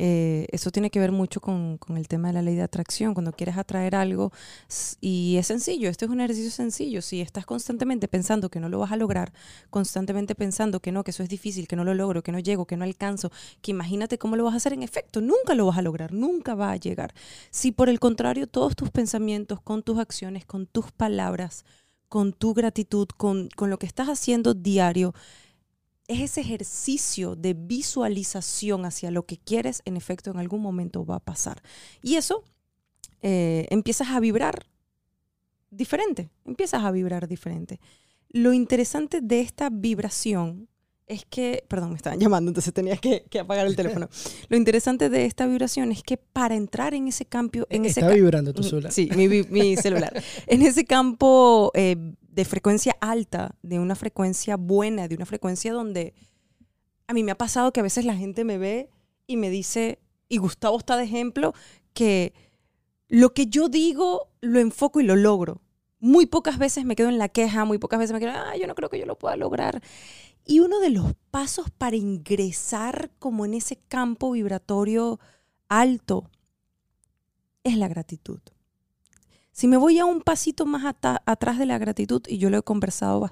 Eh, 0.00 0.46
eso 0.52 0.70
tiene 0.70 0.90
que 0.90 1.00
ver 1.00 1.10
mucho 1.10 1.40
con, 1.40 1.80
el 1.96 2.06
tema 2.06 2.28
de 2.28 2.34
la 2.34 2.42
ley 2.42 2.54
de 2.54 2.62
atracción. 2.62 3.14
Cuando 3.14 3.32
quieres 3.32 3.56
atraer 3.56 3.96
algo, 3.96 4.32
y 5.00 5.36
es 5.38 5.48
sencillo, 5.48 5.90
esto 5.90 6.04
es 6.04 6.10
un 6.12 6.20
ejercicio 6.20 6.52
sencillo. 6.52 7.02
Si 7.02 7.20
estás 7.20 7.44
constantemente 7.44 8.06
pensando 8.06 8.48
que 8.48 8.60
no 8.60 8.68
lo 8.68 8.78
vas 8.78 8.92
a 8.92 8.96
lograr, 8.96 9.32
constantemente 9.70 10.36
pensando 10.36 10.78
que 10.78 10.92
no, 10.92 11.02
que 11.02 11.10
eso 11.10 11.24
es 11.24 11.28
difícil, 11.28 11.66
que 11.66 11.74
no 11.74 11.82
lo 11.82 11.94
logro, 11.94 12.22
que 12.22 12.30
no 12.30 12.38
llego, 12.38 12.64
que 12.64 12.76
no 12.76 12.84
alcanzo, 12.84 13.32
que 13.60 13.72
imagínate 13.72 14.18
cómo 14.18 14.36
lo 14.36 14.44
vas 14.44 14.54
a 14.54 14.58
hacer 14.58 14.72
en 14.72 14.84
efecto, 14.84 15.20
nunca 15.20 15.56
lo 15.56 15.66
vas 15.66 15.78
a 15.78 15.82
lograr, 15.82 16.12
nunca 16.12 16.54
va 16.54 16.70
a 16.70 16.76
llegar. 16.76 17.12
Si 17.50 17.72
por 17.72 17.88
el 17.88 17.98
contrario 17.98 18.46
todos 18.46 18.76
tus 18.76 18.90
pensamientos, 18.90 19.60
con 19.60 19.82
tus 19.82 19.98
acciones, 19.98 20.46
con 20.46 20.66
tus 20.66 20.92
palabras, 20.92 21.64
con 22.08 22.32
tu 22.32 22.54
gratitud, 22.54 23.08
con, 23.16 23.48
con 23.56 23.68
lo 23.68 23.80
que 23.80 23.86
estás 23.86 24.08
haciendo 24.08 24.54
diario, 24.54 25.12
es 26.08 26.20
ese 26.20 26.40
ejercicio 26.40 27.36
de 27.36 27.54
visualización 27.54 28.86
hacia 28.86 29.10
lo 29.10 29.26
que 29.26 29.36
quieres, 29.36 29.82
en 29.84 29.96
efecto, 29.96 30.30
en 30.30 30.38
algún 30.38 30.62
momento 30.62 31.04
va 31.04 31.16
a 31.16 31.20
pasar. 31.20 31.62
Y 32.02 32.16
eso 32.16 32.42
eh, 33.22 33.66
empiezas 33.70 34.08
a 34.08 34.18
vibrar 34.18 34.66
diferente, 35.70 36.30
empiezas 36.46 36.82
a 36.82 36.90
vibrar 36.90 37.28
diferente. 37.28 37.78
Lo 38.30 38.54
interesante 38.54 39.20
de 39.20 39.40
esta 39.40 39.68
vibración 39.70 40.68
es 41.06 41.24
que, 41.24 41.64
perdón, 41.68 41.90
me 41.90 41.96
estaban 41.96 42.18
llamando, 42.18 42.50
entonces 42.50 42.72
tenía 42.72 42.96
que, 42.96 43.24
que 43.30 43.40
apagar 43.40 43.66
el 43.66 43.76
teléfono. 43.76 44.08
Lo 44.48 44.56
interesante 44.56 45.08
de 45.08 45.24
esta 45.24 45.46
vibración 45.46 45.90
es 45.90 46.02
que 46.02 46.18
para 46.18 46.54
entrar 46.54 46.94
en 46.94 47.08
ese 47.08 47.24
campo... 47.24 47.66
En 47.70 47.86
Está 47.86 48.08
vibrando 48.10 48.52
tu 48.52 48.62
celular. 48.62 48.92
Sí, 48.92 49.08
mi, 49.16 49.28
mi 49.28 49.76
celular. 49.78 50.22
en 50.46 50.62
ese 50.62 50.84
campo 50.84 51.70
eh, 51.74 51.96
de 52.38 52.44
frecuencia 52.44 52.96
alta, 53.00 53.56
de 53.62 53.80
una 53.80 53.96
frecuencia 53.96 54.56
buena, 54.56 55.08
de 55.08 55.16
una 55.16 55.26
frecuencia 55.26 55.72
donde 55.72 56.14
a 57.08 57.12
mí 57.12 57.24
me 57.24 57.32
ha 57.32 57.36
pasado 57.36 57.72
que 57.72 57.80
a 57.80 57.82
veces 57.82 58.04
la 58.04 58.14
gente 58.14 58.44
me 58.44 58.58
ve 58.58 58.90
y 59.26 59.36
me 59.36 59.50
dice, 59.50 59.98
y 60.28 60.36
Gustavo 60.36 60.78
está 60.78 60.96
de 60.96 61.02
ejemplo, 61.02 61.52
que 61.94 62.32
lo 63.08 63.34
que 63.34 63.48
yo 63.48 63.68
digo 63.68 64.28
lo 64.40 64.60
enfoco 64.60 65.00
y 65.00 65.02
lo 65.02 65.16
logro. 65.16 65.62
Muy 65.98 66.26
pocas 66.26 66.58
veces 66.58 66.84
me 66.84 66.94
quedo 66.94 67.08
en 67.08 67.18
la 67.18 67.28
queja, 67.28 67.64
muy 67.64 67.78
pocas 67.78 67.98
veces 67.98 68.12
me 68.14 68.20
quedo, 68.20 68.30
ah, 68.30 68.56
yo 68.56 68.68
no 68.68 68.76
creo 68.76 68.88
que 68.88 69.00
yo 69.00 69.06
lo 69.06 69.18
pueda 69.18 69.34
lograr. 69.34 69.82
Y 70.44 70.60
uno 70.60 70.78
de 70.78 70.90
los 70.90 71.14
pasos 71.32 71.70
para 71.70 71.96
ingresar 71.96 73.10
como 73.18 73.46
en 73.46 73.54
ese 73.54 73.80
campo 73.88 74.30
vibratorio 74.30 75.18
alto 75.68 76.30
es 77.64 77.76
la 77.76 77.88
gratitud. 77.88 78.38
Si 79.58 79.66
me 79.66 79.76
voy 79.76 79.98
a 79.98 80.04
un 80.04 80.20
pasito 80.20 80.66
más 80.66 80.84
atrás 81.26 81.58
de 81.58 81.66
la 81.66 81.78
gratitud, 81.78 82.22
y 82.28 82.38
yo 82.38 82.48
lo 82.48 82.58
he 82.58 82.62
conversado 82.62 83.28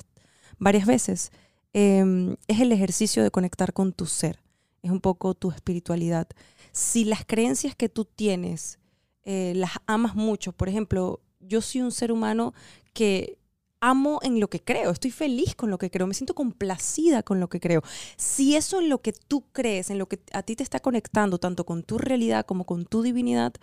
varias 0.58 0.84
veces, 0.84 1.30
eh, 1.72 2.36
es 2.48 2.58
el 2.58 2.72
ejercicio 2.72 3.22
de 3.22 3.30
conectar 3.30 3.72
con 3.72 3.92
tu 3.92 4.06
ser, 4.06 4.42
es 4.82 4.90
un 4.90 5.00
poco 5.00 5.34
tu 5.34 5.52
espiritualidad. 5.52 6.26
Si 6.72 7.04
las 7.04 7.24
creencias 7.24 7.76
que 7.76 7.88
tú 7.88 8.06
tienes 8.06 8.80
eh, 9.22 9.52
las 9.54 9.70
amas 9.86 10.16
mucho, 10.16 10.50
por 10.50 10.68
ejemplo, 10.68 11.20
yo 11.38 11.60
soy 11.60 11.82
un 11.82 11.92
ser 11.92 12.10
humano 12.10 12.54
que 12.92 13.38
amo 13.80 14.18
en 14.24 14.40
lo 14.40 14.50
que 14.50 14.58
creo, 14.58 14.90
estoy 14.90 15.12
feliz 15.12 15.54
con 15.54 15.70
lo 15.70 15.78
que 15.78 15.92
creo, 15.92 16.08
me 16.08 16.14
siento 16.14 16.34
complacida 16.34 17.22
con 17.22 17.38
lo 17.38 17.48
que 17.48 17.60
creo. 17.60 17.84
Si 18.16 18.56
eso 18.56 18.80
en 18.80 18.88
lo 18.88 19.00
que 19.00 19.12
tú 19.12 19.44
crees, 19.52 19.90
en 19.90 19.98
lo 19.98 20.08
que 20.08 20.18
a 20.32 20.42
ti 20.42 20.56
te 20.56 20.64
está 20.64 20.80
conectando, 20.80 21.38
tanto 21.38 21.64
con 21.64 21.84
tu 21.84 21.98
realidad 21.98 22.46
como 22.46 22.64
con 22.66 22.84
tu 22.84 23.02
divinidad, 23.02 23.54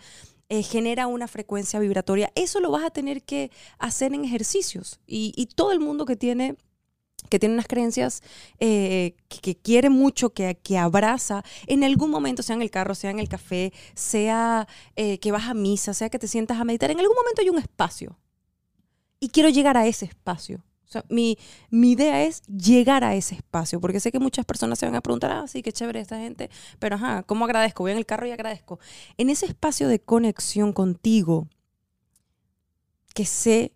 eh, 0.48 0.62
genera 0.62 1.06
una 1.06 1.26
frecuencia 1.26 1.80
vibratoria. 1.80 2.30
Eso 2.34 2.60
lo 2.60 2.70
vas 2.70 2.84
a 2.84 2.90
tener 2.90 3.22
que 3.22 3.50
hacer 3.78 4.12
en 4.12 4.24
ejercicios. 4.24 5.00
Y, 5.06 5.48
todo 5.54 5.72
el 5.72 5.80
mundo 5.80 6.04
que 6.04 6.16
tiene 6.16 6.56
que 7.30 7.38
tiene 7.38 7.54
unas 7.54 7.66
creencias 7.66 8.22
eh, 8.60 9.14
que, 9.28 9.38
que, 9.38 9.56
quiere 9.56 9.88
mucho, 9.88 10.34
que, 10.34 10.58
que, 10.62 10.76
abraza, 10.76 11.42
en 11.66 11.82
algún 11.82 12.10
momento, 12.10 12.42
sea 12.42 12.54
en 12.54 12.60
el 12.60 12.70
carro, 12.70 12.94
sea 12.94 13.10
en 13.10 13.18
el 13.18 13.30
café, 13.30 13.72
sea 13.94 14.68
eh, 14.94 15.18
que 15.20 15.32
vas 15.32 15.48
a 15.48 15.54
misa, 15.54 15.94
sea 15.94 16.10
que 16.10 16.18
te 16.18 16.28
sientas 16.28 16.60
a 16.60 16.64
meditar, 16.64 16.90
en 16.90 17.00
algún 17.00 17.16
momento 17.16 17.40
hay 17.40 17.48
un 17.48 17.58
espacio. 17.58 18.18
Y 19.20 19.28
quiero 19.30 19.48
llegar 19.48 19.78
a 19.78 19.86
ese 19.86 20.04
espacio. 20.04 20.62
Mi, 21.08 21.38
mi 21.70 21.92
idea 21.92 22.22
es 22.22 22.42
llegar 22.46 23.04
a 23.04 23.14
ese 23.14 23.34
espacio, 23.34 23.80
porque 23.80 24.00
sé 24.00 24.12
que 24.12 24.18
muchas 24.18 24.44
personas 24.44 24.78
se 24.78 24.86
van 24.86 24.94
a 24.94 25.00
preguntar, 25.00 25.32
ah, 25.32 25.46
sí, 25.48 25.62
qué 25.62 25.72
chévere 25.72 26.00
esta 26.00 26.18
gente, 26.18 26.50
pero 26.78 26.96
ajá, 26.96 27.22
¿cómo 27.24 27.44
agradezco? 27.44 27.82
Voy 27.82 27.92
en 27.92 27.98
el 27.98 28.06
carro 28.06 28.26
y 28.26 28.30
agradezco. 28.30 28.78
En 29.16 29.30
ese 29.30 29.46
espacio 29.46 29.88
de 29.88 30.00
conexión 30.00 30.72
contigo, 30.72 31.48
que 33.14 33.24
sé 33.24 33.72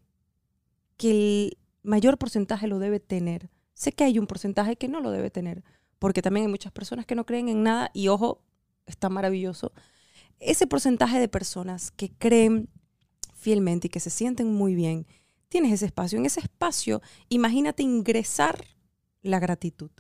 que 0.97 1.11
el 1.11 1.59
mayor 1.83 2.19
porcentaje 2.19 2.67
lo 2.67 2.79
debe 2.79 3.01
tener, 3.01 3.51
sé 3.75 3.93
que 3.93 4.05
hay 4.05 4.19
un 4.19 4.27
porcentaje 4.27 4.77
que 4.77 4.89
no 4.89 5.01
lo 5.01 5.11
debe 5.11 5.31
tener, 5.31 5.65
porque 5.99 6.23
también 6.23 6.47
hay 6.47 6.51
muchas 6.51 6.73
personas 6.73 7.07
que 7.07 7.15
no 7.15 7.25
creen 7.27 7.49
en 7.49 7.63
nada 7.63 7.91
y 7.95 8.09
ojo, 8.09 8.43
está 8.87 9.09
maravilloso. 9.09 9.73
Ese 10.41 10.67
porcentaje 10.67 11.19
de 11.19 11.29
personas 11.29 11.91
que 11.91 12.11
creen 12.11 12.69
fielmente 13.35 13.87
y 13.87 13.91
que 13.91 14.01
se 14.01 14.11
sienten 14.11 14.53
muy 14.53 14.75
bien, 14.75 15.07
tienes 15.49 15.73
ese 15.73 15.87
espacio. 15.87 16.19
En 16.19 16.27
ese 16.27 16.41
espacio, 16.41 17.03
imagínate 17.29 17.83
ingresar 17.83 18.65
la 19.23 19.39
gratitud. 19.39 19.91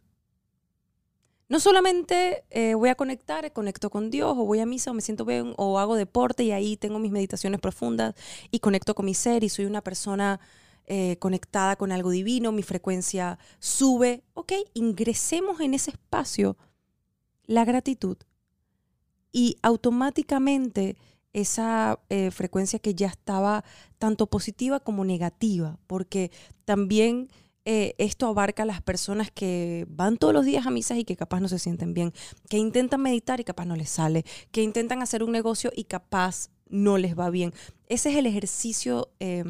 No 1.48 1.60
solamente 1.60 2.44
eh, 2.50 2.74
voy 2.74 2.90
a 2.90 2.94
conectar, 2.94 3.50
conecto 3.52 3.88
con 3.88 4.10
Dios, 4.10 4.32
o 4.32 4.44
voy 4.44 4.60
a 4.60 4.66
misa, 4.66 4.90
o 4.90 4.94
me 4.94 5.00
siento 5.00 5.24
bien, 5.24 5.54
o 5.56 5.78
hago 5.78 5.96
deporte 5.96 6.44
y 6.44 6.52
ahí 6.52 6.76
tengo 6.76 6.98
mis 6.98 7.10
meditaciones 7.10 7.58
profundas 7.58 8.14
y 8.50 8.58
conecto 8.58 8.94
con 8.94 9.06
mi 9.06 9.14
ser 9.14 9.44
y 9.44 9.48
soy 9.48 9.64
una 9.64 9.80
persona 9.80 10.40
eh, 10.86 11.16
conectada 11.18 11.76
con 11.76 11.90
algo 11.90 12.10
divino, 12.10 12.52
mi 12.52 12.62
frecuencia 12.62 13.38
sube. 13.58 14.24
Ok, 14.34 14.52
ingresemos 14.74 15.60
en 15.60 15.72
ese 15.72 15.92
espacio 15.92 16.58
la 17.46 17.64
gratitud 17.64 18.18
y 19.32 19.56
automáticamente 19.62 20.96
esa 21.40 22.00
eh, 22.08 22.30
frecuencia 22.30 22.78
que 22.78 22.94
ya 22.94 23.08
estaba 23.08 23.64
tanto 23.98 24.26
positiva 24.26 24.80
como 24.80 25.04
negativa, 25.04 25.78
porque 25.86 26.30
también 26.64 27.28
eh, 27.70 27.94
esto 27.98 28.26
abarca 28.26 28.62
a 28.62 28.66
las 28.66 28.80
personas 28.80 29.30
que 29.30 29.84
van 29.90 30.16
todos 30.16 30.32
los 30.32 30.46
días 30.46 30.66
a 30.66 30.70
misas 30.70 30.96
y 30.96 31.04
que 31.04 31.16
capaz 31.16 31.40
no 31.40 31.48
se 31.48 31.58
sienten 31.58 31.92
bien, 31.92 32.14
que 32.48 32.56
intentan 32.56 33.02
meditar 33.02 33.40
y 33.40 33.44
capaz 33.44 33.66
no 33.66 33.76
les 33.76 33.90
sale, 33.90 34.24
que 34.52 34.62
intentan 34.62 35.02
hacer 35.02 35.22
un 35.22 35.32
negocio 35.32 35.70
y 35.76 35.84
capaz 35.84 36.48
no 36.70 36.96
les 36.96 37.14
va 37.14 37.28
bien. 37.28 37.52
Ese 37.86 38.08
es 38.08 38.16
el 38.16 38.24
ejercicio 38.24 39.10
eh, 39.20 39.44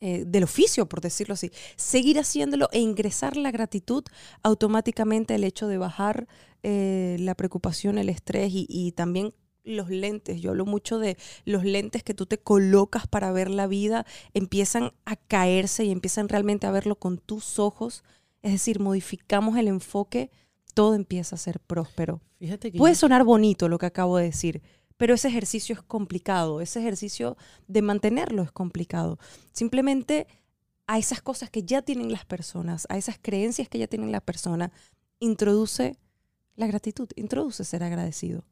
eh, 0.00 0.22
del 0.24 0.44
oficio, 0.44 0.88
por 0.88 1.00
decirlo 1.00 1.34
así. 1.34 1.50
Seguir 1.74 2.20
haciéndolo 2.20 2.68
e 2.70 2.78
ingresar 2.78 3.36
la 3.36 3.50
gratitud, 3.50 4.04
automáticamente 4.44 5.34
el 5.34 5.42
hecho 5.42 5.66
de 5.66 5.78
bajar 5.78 6.28
la 6.62 7.36
preocupación, 7.36 7.96
el 7.96 8.08
estrés 8.08 8.50
y 8.52 8.90
también 8.90 9.32
los 9.66 9.90
lentes, 9.90 10.40
yo 10.40 10.50
hablo 10.50 10.64
mucho 10.64 10.98
de 10.98 11.18
los 11.44 11.64
lentes 11.64 12.02
que 12.02 12.14
tú 12.14 12.24
te 12.24 12.38
colocas 12.38 13.06
para 13.06 13.32
ver 13.32 13.50
la 13.50 13.66
vida, 13.66 14.06
empiezan 14.32 14.92
a 15.04 15.16
caerse 15.16 15.84
y 15.84 15.90
empiezan 15.90 16.28
realmente 16.28 16.66
a 16.66 16.70
verlo 16.70 16.96
con 16.96 17.18
tus 17.18 17.58
ojos. 17.58 18.04
Es 18.42 18.52
decir, 18.52 18.80
modificamos 18.80 19.58
el 19.58 19.68
enfoque, 19.68 20.30
todo 20.72 20.94
empieza 20.94 21.34
a 21.34 21.38
ser 21.38 21.58
próspero. 21.60 22.20
Fíjate 22.38 22.70
que 22.72 22.78
Puede 22.78 22.94
yo- 22.94 23.00
sonar 23.00 23.24
bonito 23.24 23.68
lo 23.68 23.78
que 23.78 23.86
acabo 23.86 24.16
de 24.18 24.24
decir, 24.24 24.62
pero 24.96 25.14
ese 25.14 25.28
ejercicio 25.28 25.74
es 25.74 25.82
complicado, 25.82 26.60
ese 26.60 26.78
ejercicio 26.80 27.36
de 27.66 27.82
mantenerlo 27.82 28.42
es 28.42 28.52
complicado. 28.52 29.18
Simplemente 29.52 30.26
a 30.86 30.98
esas 30.98 31.20
cosas 31.20 31.50
que 31.50 31.64
ya 31.64 31.82
tienen 31.82 32.12
las 32.12 32.24
personas, 32.24 32.86
a 32.88 32.96
esas 32.96 33.18
creencias 33.20 33.68
que 33.68 33.78
ya 33.78 33.88
tienen 33.88 34.12
la 34.12 34.20
persona, 34.20 34.70
introduce 35.18 35.96
la 36.54 36.66
gratitud, 36.68 37.08
introduce 37.16 37.64
ser 37.64 37.82
agradecido. 37.82 38.44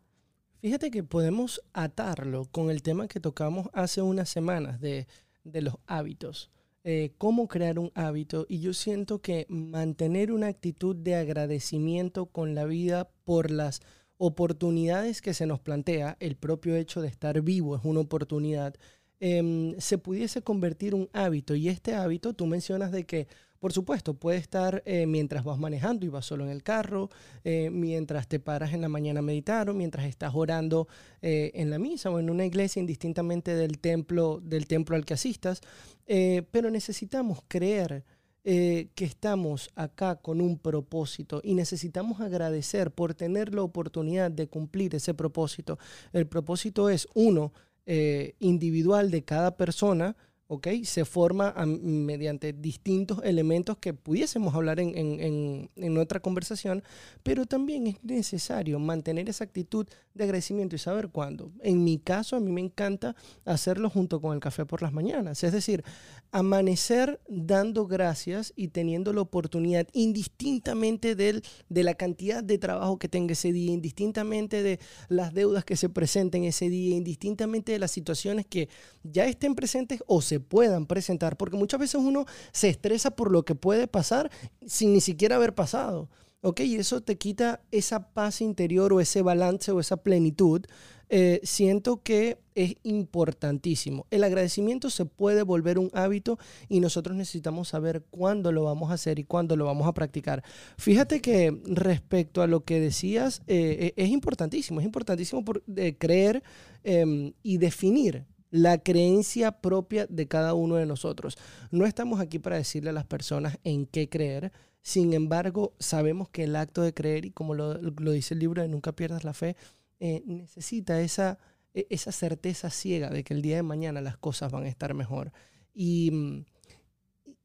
Fíjate 0.65 0.91
que 0.91 1.05
podemos 1.05 1.61
atarlo 1.75 2.47
con 2.47 2.71
el 2.71 2.83
tema 2.83 3.07
que 3.07 3.21
tocamos 3.21 3.69
hace 3.75 4.01
unas 4.01 4.31
semanas 4.31 4.81
de, 4.81 5.07
de 5.45 5.61
los 5.61 5.75
hábitos. 5.87 6.51
Eh, 6.85 7.13
cómo 7.19 7.49
crear 7.49 7.79
un 7.79 7.93
hábito 7.95 8.47
y 8.49 8.61
yo 8.61 8.73
siento 8.73 9.21
que 9.21 9.45
mantener 9.51 10.33
una 10.33 10.47
actitud 10.47 10.97
de 10.97 11.17
agradecimiento 11.17 12.25
con 12.25 12.55
la 12.55 12.65
vida 12.65 13.11
por 13.27 13.51
las 13.51 13.83
oportunidades 14.17 15.21
que 15.21 15.35
se 15.35 15.45
nos 15.45 15.61
plantea, 15.61 16.17
el 16.19 16.35
propio 16.35 16.77
hecho 16.77 17.03
de 17.03 17.09
estar 17.09 17.43
vivo 17.43 17.77
es 17.77 17.85
una 17.85 18.01
oportunidad, 18.01 18.75
em, 19.21 19.79
se 19.79 19.99
pudiese 19.99 20.41
convertir 20.41 20.95
un 20.95 21.11
hábito 21.13 21.55
y 21.55 21.69
este 21.69 21.95
hábito 21.95 22.33
tú 22.33 22.47
mencionas 22.47 22.91
de 22.91 23.05
que 23.05 23.29
por 23.65 23.73
supuesto, 23.73 24.13
puede 24.13 24.37
estar 24.37 24.83
eh, 24.85 25.07
mientras 25.07 25.43
vas 25.43 25.59
manejando 25.59 26.05
y 26.05 26.11
vas 26.11 26.27
solo 26.27 26.45
en 26.45 26.51
el 26.51 26.63
carro, 26.63 27.09
eh, 27.45 27.71
mientras 27.71 28.29
te 28.29 28.39
paras 28.39 28.75
en 28.75 28.83
la 28.83 28.91
mañana 28.91 29.21
a 29.21 29.23
meditar 29.23 29.71
o 29.71 29.73
mientras 29.73 30.05
estás 30.05 30.33
orando 30.35 30.87
eh, 31.23 31.51
en 31.55 31.71
la 31.71 31.79
misa 31.79 32.11
o 32.11 32.19
en 32.19 32.29
una 32.29 32.45
iglesia, 32.45 32.81
indistintamente 32.81 33.55
del 33.55 33.79
templo, 33.79 34.43
del 34.43 34.67
templo 34.67 34.97
al 34.97 35.07
que 35.07 35.15
asistas. 35.15 35.63
Pero 36.05 36.71
necesitamos 36.71 37.39
creer 37.49 38.05
que 38.43 38.93
estamos 38.99 39.71
acá 39.77 40.17
con 40.17 40.43
un 40.43 40.59
propósito 40.59 41.41
y 41.43 41.55
necesitamos 41.55 42.21
agradecer 42.21 42.91
por 42.91 43.15
tener 43.15 43.55
la 43.55 43.63
oportunidad 43.63 44.31
de 44.31 44.47
cumplir 44.47 44.95
ese 44.95 45.15
propósito. 45.15 45.79
El 46.13 46.27
propósito 46.27 46.91
es, 46.91 47.09
uno, 47.15 47.55
individual 47.87 49.11
de 49.11 49.25
cada 49.25 49.57
persona, 49.57 50.17
¿ok? 50.47 50.69
Se 50.85 51.05
forma 51.05 51.55
mediante 51.67 52.53
distintos 52.53 53.21
elementos 53.25 53.79
que 53.79 53.95
pudiésemos 53.95 54.55
hablar 54.55 54.79
en, 54.79 54.97
en, 54.97 55.71
en, 55.75 55.99
otra 55.99 56.21
conversación, 56.21 56.83
pero 57.23 57.47
también 57.47 57.87
es 57.87 58.05
necesario 58.05 58.79
mantener 58.79 59.29
esa 59.29 59.45
actitud 59.45 59.87
de 60.13 60.25
agradecimiento 60.25 60.77
y 60.77 60.79
saber 60.79 61.09
cuándo. 61.09 61.51
En 61.63 61.83
mi 61.83 61.99
caso, 61.99 62.37
a 62.37 62.41
mí 62.41 62.53
me 62.53 62.61
encanta 62.61 63.17
hacerlo 63.45 63.89
junto 63.89 64.21
con 64.21 64.35
el 64.35 64.41
café 64.41 64.67
por 64.67 64.83
las 64.83 64.93
mañanas, 64.93 65.43
es 65.43 65.53
decir, 65.53 65.83
amanecer 66.31 67.21
dando 67.29 67.87
gracias 67.87 68.53
y 68.55 68.69
teniendo 68.69 69.13
la 69.13 69.23
oportunidad, 69.23 69.87
indistintamente 69.93 71.15
del, 71.15 71.43
de 71.69 71.85
la 71.85 71.95
cantidad 71.95 72.45
de 72.45 72.59
trabajo 72.59 72.99
que 72.99 73.09
tenga 73.09 73.33
ese 73.33 73.53
día, 73.53 73.73
indistintamente 73.73 74.63
de 74.63 74.79
las 75.09 75.33
deudas 75.33 75.65
que 75.65 75.77
se 75.77 75.89
presenten 75.89 76.45
ese 76.45 76.69
día, 76.69 76.97
indistintamente 76.97 77.73
de 77.73 77.79
las 77.79 77.91
situaciones 77.93 78.47
que 78.47 78.69
ya 79.03 79.27
estén 79.27 79.55
presentes 79.55 80.03
o 80.07 80.21
se 80.21 80.34
puedan 80.41 80.87
presentar, 80.87 81.37
porque 81.37 81.57
muchas 81.57 81.81
veces 81.81 81.97
uno 81.97 82.27
se 82.53 82.69
estresa 82.69 83.13
por 83.13 83.31
lo 83.31 83.45
que 83.45 83.55
puede 83.55 83.87
pasar 83.87 84.31
sin 84.67 84.93
ni 84.93 85.01
siquiera 85.01 85.37
haber 85.37 85.55
pasado. 85.55 86.09
¿Ok? 86.47 86.61
Y 86.61 86.77
eso 86.77 87.01
te 87.01 87.17
quita 87.17 87.63
esa 87.71 88.13
paz 88.13 88.43
interior 88.43 88.93
o 88.93 89.01
ese 89.01 89.23
balance 89.23 89.73
o 89.73 89.81
esa 89.81 89.97
plenitud. 89.97 90.67
Eh, 91.09 91.41
siento 91.43 92.03
que 92.03 92.39
es 92.55 92.75
importantísimo. 92.83 94.07
El 94.11 94.25
agradecimiento 94.25 94.91
se 94.91 95.07
puede 95.07 95.43
volver 95.43 95.79
un 95.79 95.91
hábito 95.95 96.39
y 96.69 96.81
nosotros 96.81 97.17
necesitamos 97.17 97.69
saber 97.69 98.05
cuándo 98.11 98.53
lo 98.53 98.65
vamos 98.65 98.91
a 98.91 98.95
hacer 98.95 99.19
y 99.19 99.25
cuándo 99.25 99.57
lo 99.57 99.65
vamos 99.65 99.87
a 99.87 99.95
practicar. 99.95 100.43
Fíjate 100.77 101.21
que 101.21 101.61
respecto 101.65 102.43
a 102.43 102.47
lo 102.47 102.65
que 102.65 102.81
decías, 102.81 103.43
eh, 103.47 103.95
es 103.97 104.09
importantísimo, 104.11 104.81
es 104.81 104.87
importantísimo 104.87 105.45
por, 105.45 105.63
creer 105.99 106.43
em, 106.83 107.33
y 107.43 107.59
definir 107.59 108.27
la 108.55 108.79
creencia 108.79 109.51
propia 109.51 110.07
de 110.07 110.29
cada 110.29 110.55
uno 110.55 110.77
de 110.77 110.87
nosotros. 110.87 111.37
No 111.73 111.87
estamos 111.87 112.21
aquí 112.21 112.39
para 112.39 112.57
decirle 112.57 112.91
a 112.91 112.93
las 112.93 113.05
personas 113.05 113.59
en 113.65 113.85
qué 113.85 114.09
creer. 114.09 114.53
Sin 114.81 115.13
embargo, 115.13 115.75
sabemos 115.81 116.29
que 116.29 116.45
el 116.45 116.55
acto 116.55 116.83
de 116.83 116.95
creer, 116.95 117.25
y 117.25 117.33
como 117.33 117.55
lo, 117.55 117.77
dice 118.13 118.35
el 118.35 118.39
libro 118.39 118.63
de 118.63 118.69
Nunca 118.69 118.93
pierdas 118.93 119.25
la 119.25 119.35
fe, 119.35 119.57
eh, 119.99 120.23
necesita 120.25 121.01
esa, 121.01 121.41
e, 121.75 121.89
esa 121.91 122.13
certeza 122.13 122.71
ciega 122.71 123.11
de 123.11 123.25
que 123.25 123.35
el 123.35 123.43
día 123.43 123.57
de 123.57 123.65
mañana 123.65 124.01
las 124.01 124.19
cosas 124.19 124.53
van 124.53 124.67
a 124.67 124.69
estar 124.69 124.95
mejor. 124.95 125.33
Y 125.75 126.13
mm, 126.13 126.45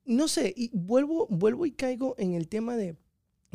no 0.06 0.28
sé, 0.28 0.54
y 0.56 0.70
vuelvo, 0.74 1.25
vuelvo 1.32 1.66
y 1.66 1.72
caigo 1.72 2.13
en 2.20 2.36
el 2.36 2.48
tema 2.48 2.75
de 2.75 2.98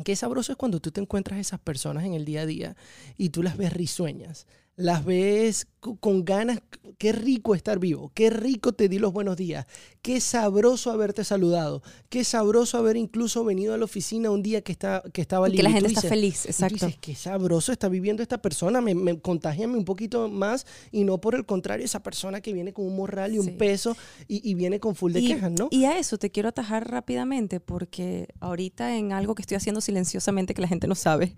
qué 0.03 0.17
sabroso 0.17 0.51
es 0.51 0.57
cuando 0.57 0.81
tú 0.81 0.91
te 0.91 0.99
encuentras 0.99 1.39
esas 1.39 1.61
personas 1.61 2.03
en 2.03 2.15
el 2.15 2.25
día 2.25 2.41
a 2.41 2.45
día 2.45 2.75
y 3.15 3.29
tú 3.29 3.43
las 3.43 3.55
ves 3.55 3.71
risueñas 3.71 4.45
las 4.75 5.05
ves 5.05 5.67
con 5.99 6.25
ganas, 6.25 6.59
qué 6.97 7.11
rico 7.11 7.53
estar 7.53 7.79
vivo, 7.79 8.11
qué 8.13 8.29
rico 8.29 8.73
te 8.73 8.89
di 8.89 8.97
los 8.97 9.13
buenos 9.13 9.37
días, 9.37 9.67
qué 10.01 10.19
sabroso 10.19 10.91
haberte 10.91 11.23
saludado, 11.23 11.83
qué 12.09 12.23
sabroso 12.23 12.77
haber 12.77 12.97
incluso 12.97 13.43
venido 13.43 13.73
a 13.73 13.77
la 13.77 13.85
oficina 13.85 14.31
un 14.31 14.41
día 14.41 14.61
que, 14.61 14.71
está, 14.71 15.03
que 15.13 15.21
estaba 15.21 15.47
libre. 15.47 15.63
Que 15.65 15.69
la 15.69 15.71
gente 15.71 15.93
está 15.93 16.01
feliz, 16.01 16.45
exacto. 16.45 16.87
dices, 16.87 16.97
qué 16.99 17.15
sabroso 17.15 17.71
está 17.71 17.89
viviendo 17.89 18.23
esta 18.23 18.41
persona, 18.41 18.81
me, 18.81 18.95
me 18.95 19.19
contagiame 19.19 19.77
un 19.77 19.85
poquito 19.85 20.27
más 20.29 20.65
y 20.91 21.03
no 21.03 21.19
por 21.19 21.35
el 21.35 21.45
contrario, 21.45 21.85
esa 21.85 22.01
persona 22.01 22.41
que 22.41 22.53
viene 22.53 22.73
con 22.73 22.85
un 22.85 22.95
morral 22.95 23.35
y 23.35 23.39
un 23.39 23.57
peso 23.57 23.95
y, 24.27 24.55
viene 24.55 24.79
con 24.79 24.95
full 24.95 25.11
de 25.11 25.21
quejas, 25.21 25.51
¿no? 25.51 25.67
Y 25.69 25.83
a 25.83 25.99
eso 25.99 26.17
te 26.17 26.31
quiero 26.31 26.49
atajar 26.49 26.89
rápidamente 26.89 27.59
porque 27.59 28.29
ahorita 28.39 28.97
en 28.97 29.11
algo 29.11 29.35
que 29.35 29.41
estoy 29.41 29.57
haciendo 29.57 29.81
silenciosamente 29.81 30.53
que 30.53 30.61
la 30.61 30.67
gente 30.67 30.87
no 30.87 30.95
sabe, 30.95 31.35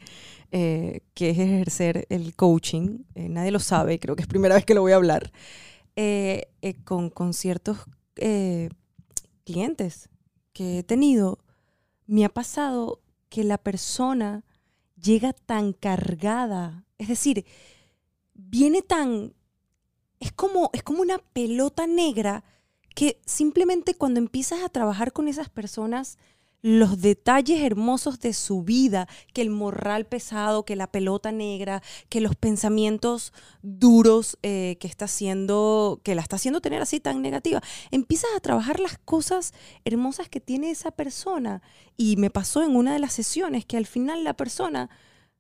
eh, 0.51 1.01
que 1.15 1.31
es 1.31 1.39
ejercer 1.39 2.05
el 2.09 2.35
coaching, 2.35 2.99
eh, 3.15 3.26
nadie 3.29 3.51
lo 3.51 3.59
sabe, 3.59 3.99
creo 3.99 4.15
que 4.15 4.21
es 4.21 4.27
primera 4.27 4.55
vez 4.55 4.65
que 4.65 4.73
lo 4.73 4.81
voy 4.81 4.91
a 4.91 4.97
hablar, 4.97 5.31
eh, 5.95 6.49
con, 6.83 7.09
con, 7.09 7.33
ciertos 7.33 7.79
clientes 9.43 10.09
que 10.53 10.79
he 10.79 10.83
tenido, 10.83 11.39
me 12.07 12.25
ha 12.25 12.29
pasado 12.29 12.99
que 13.29 13.43
la 13.43 13.57
persona 13.57 14.43
llega 15.01 15.33
tan 15.33 15.73
cargada, 15.73 16.85
es 16.97 17.07
decir, 17.07 17.45
viene 18.33 18.81
tan, 18.81 19.33
es 20.19 20.31
como, 20.31 20.69
es 20.73 20.83
como 20.83 21.01
una 21.01 21.19
pelota 21.19 21.85
negra 21.87 22.43
que 22.95 23.19
simplemente 23.25 23.93
cuando 23.93 24.19
empiezas 24.19 24.63
a 24.63 24.69
trabajar 24.69 25.13
con 25.13 25.27
esas 25.27 25.49
personas, 25.49 26.17
los 26.61 27.01
detalles 27.01 27.61
hermosos 27.61 28.19
de 28.19 28.33
su 28.33 28.63
vida, 28.63 29.07
que 29.33 29.41
el 29.41 29.49
morral 29.49 30.05
pesado, 30.05 30.65
que 30.65 30.75
la 30.75 30.87
pelota 30.87 31.31
negra, 31.31 31.81
que 32.09 32.21
los 32.21 32.35
pensamientos 32.35 33.31
duros 33.61 34.37
eh, 34.43 34.77
que 34.79 34.87
está 34.87 35.05
haciendo, 35.05 36.01
que 36.03 36.15
la 36.15 36.21
está 36.21 36.37
haciendo 36.37 36.61
tener 36.61 36.81
así 36.81 36.99
tan 36.99 37.21
negativa. 37.21 37.61
Empiezas 37.91 38.31
a 38.35 38.39
trabajar 38.39 38.79
las 38.79 38.97
cosas 38.97 39.53
hermosas 39.85 40.29
que 40.29 40.41
tiene 40.41 40.71
esa 40.71 40.91
persona. 40.91 41.61
Y 41.95 42.17
me 42.17 42.29
pasó 42.29 42.63
en 42.63 42.75
una 42.75 42.93
de 42.93 42.99
las 42.99 43.13
sesiones 43.13 43.65
que 43.65 43.77
al 43.77 43.85
final 43.85 44.23
la 44.23 44.35
persona 44.35 44.89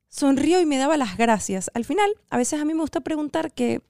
sonrió 0.09 0.61
y 0.61 0.65
me 0.65 0.77
daba 0.77 0.97
las 0.97 1.17
gracias. 1.17 1.69
Al 1.73 1.85
final, 1.85 2.09
a 2.29 2.37
veces 2.37 2.61
a 2.61 2.65
mí 2.65 2.73
me 2.73 2.81
gusta 2.81 3.01
preguntar 3.01 3.51
que, 3.51 3.81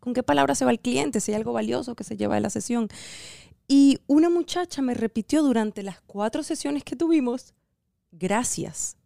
con 0.00 0.14
qué 0.14 0.22
palabra 0.22 0.54
se 0.54 0.64
va 0.64 0.70
el 0.70 0.80
cliente, 0.80 1.20
si 1.20 1.32
hay 1.32 1.36
algo 1.36 1.52
valioso 1.52 1.94
que 1.94 2.04
se 2.04 2.16
lleva 2.16 2.34
de 2.34 2.40
la 2.40 2.50
sesión. 2.50 2.88
Y 3.68 4.00
una 4.06 4.28
muchacha 4.28 4.82
me 4.82 4.94
repitió 4.94 5.42
durante 5.42 5.82
las 5.82 6.00
cuatro 6.00 6.42
sesiones 6.42 6.84
que 6.84 6.96
tuvimos, 6.96 7.54
gracias. 8.10 8.96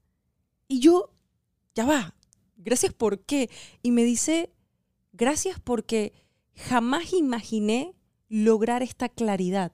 Y 0.68 0.80
yo, 0.80 1.12
ya 1.74 1.86
va, 1.86 2.14
gracias 2.56 2.92
por 2.92 3.20
qué. 3.20 3.50
Y 3.82 3.92
me 3.92 4.04
dice, 4.04 4.50
gracias 5.12 5.60
porque 5.60 6.12
jamás 6.54 7.12
imaginé 7.12 7.94
lograr 8.28 8.82
esta 8.82 9.08
claridad. 9.08 9.72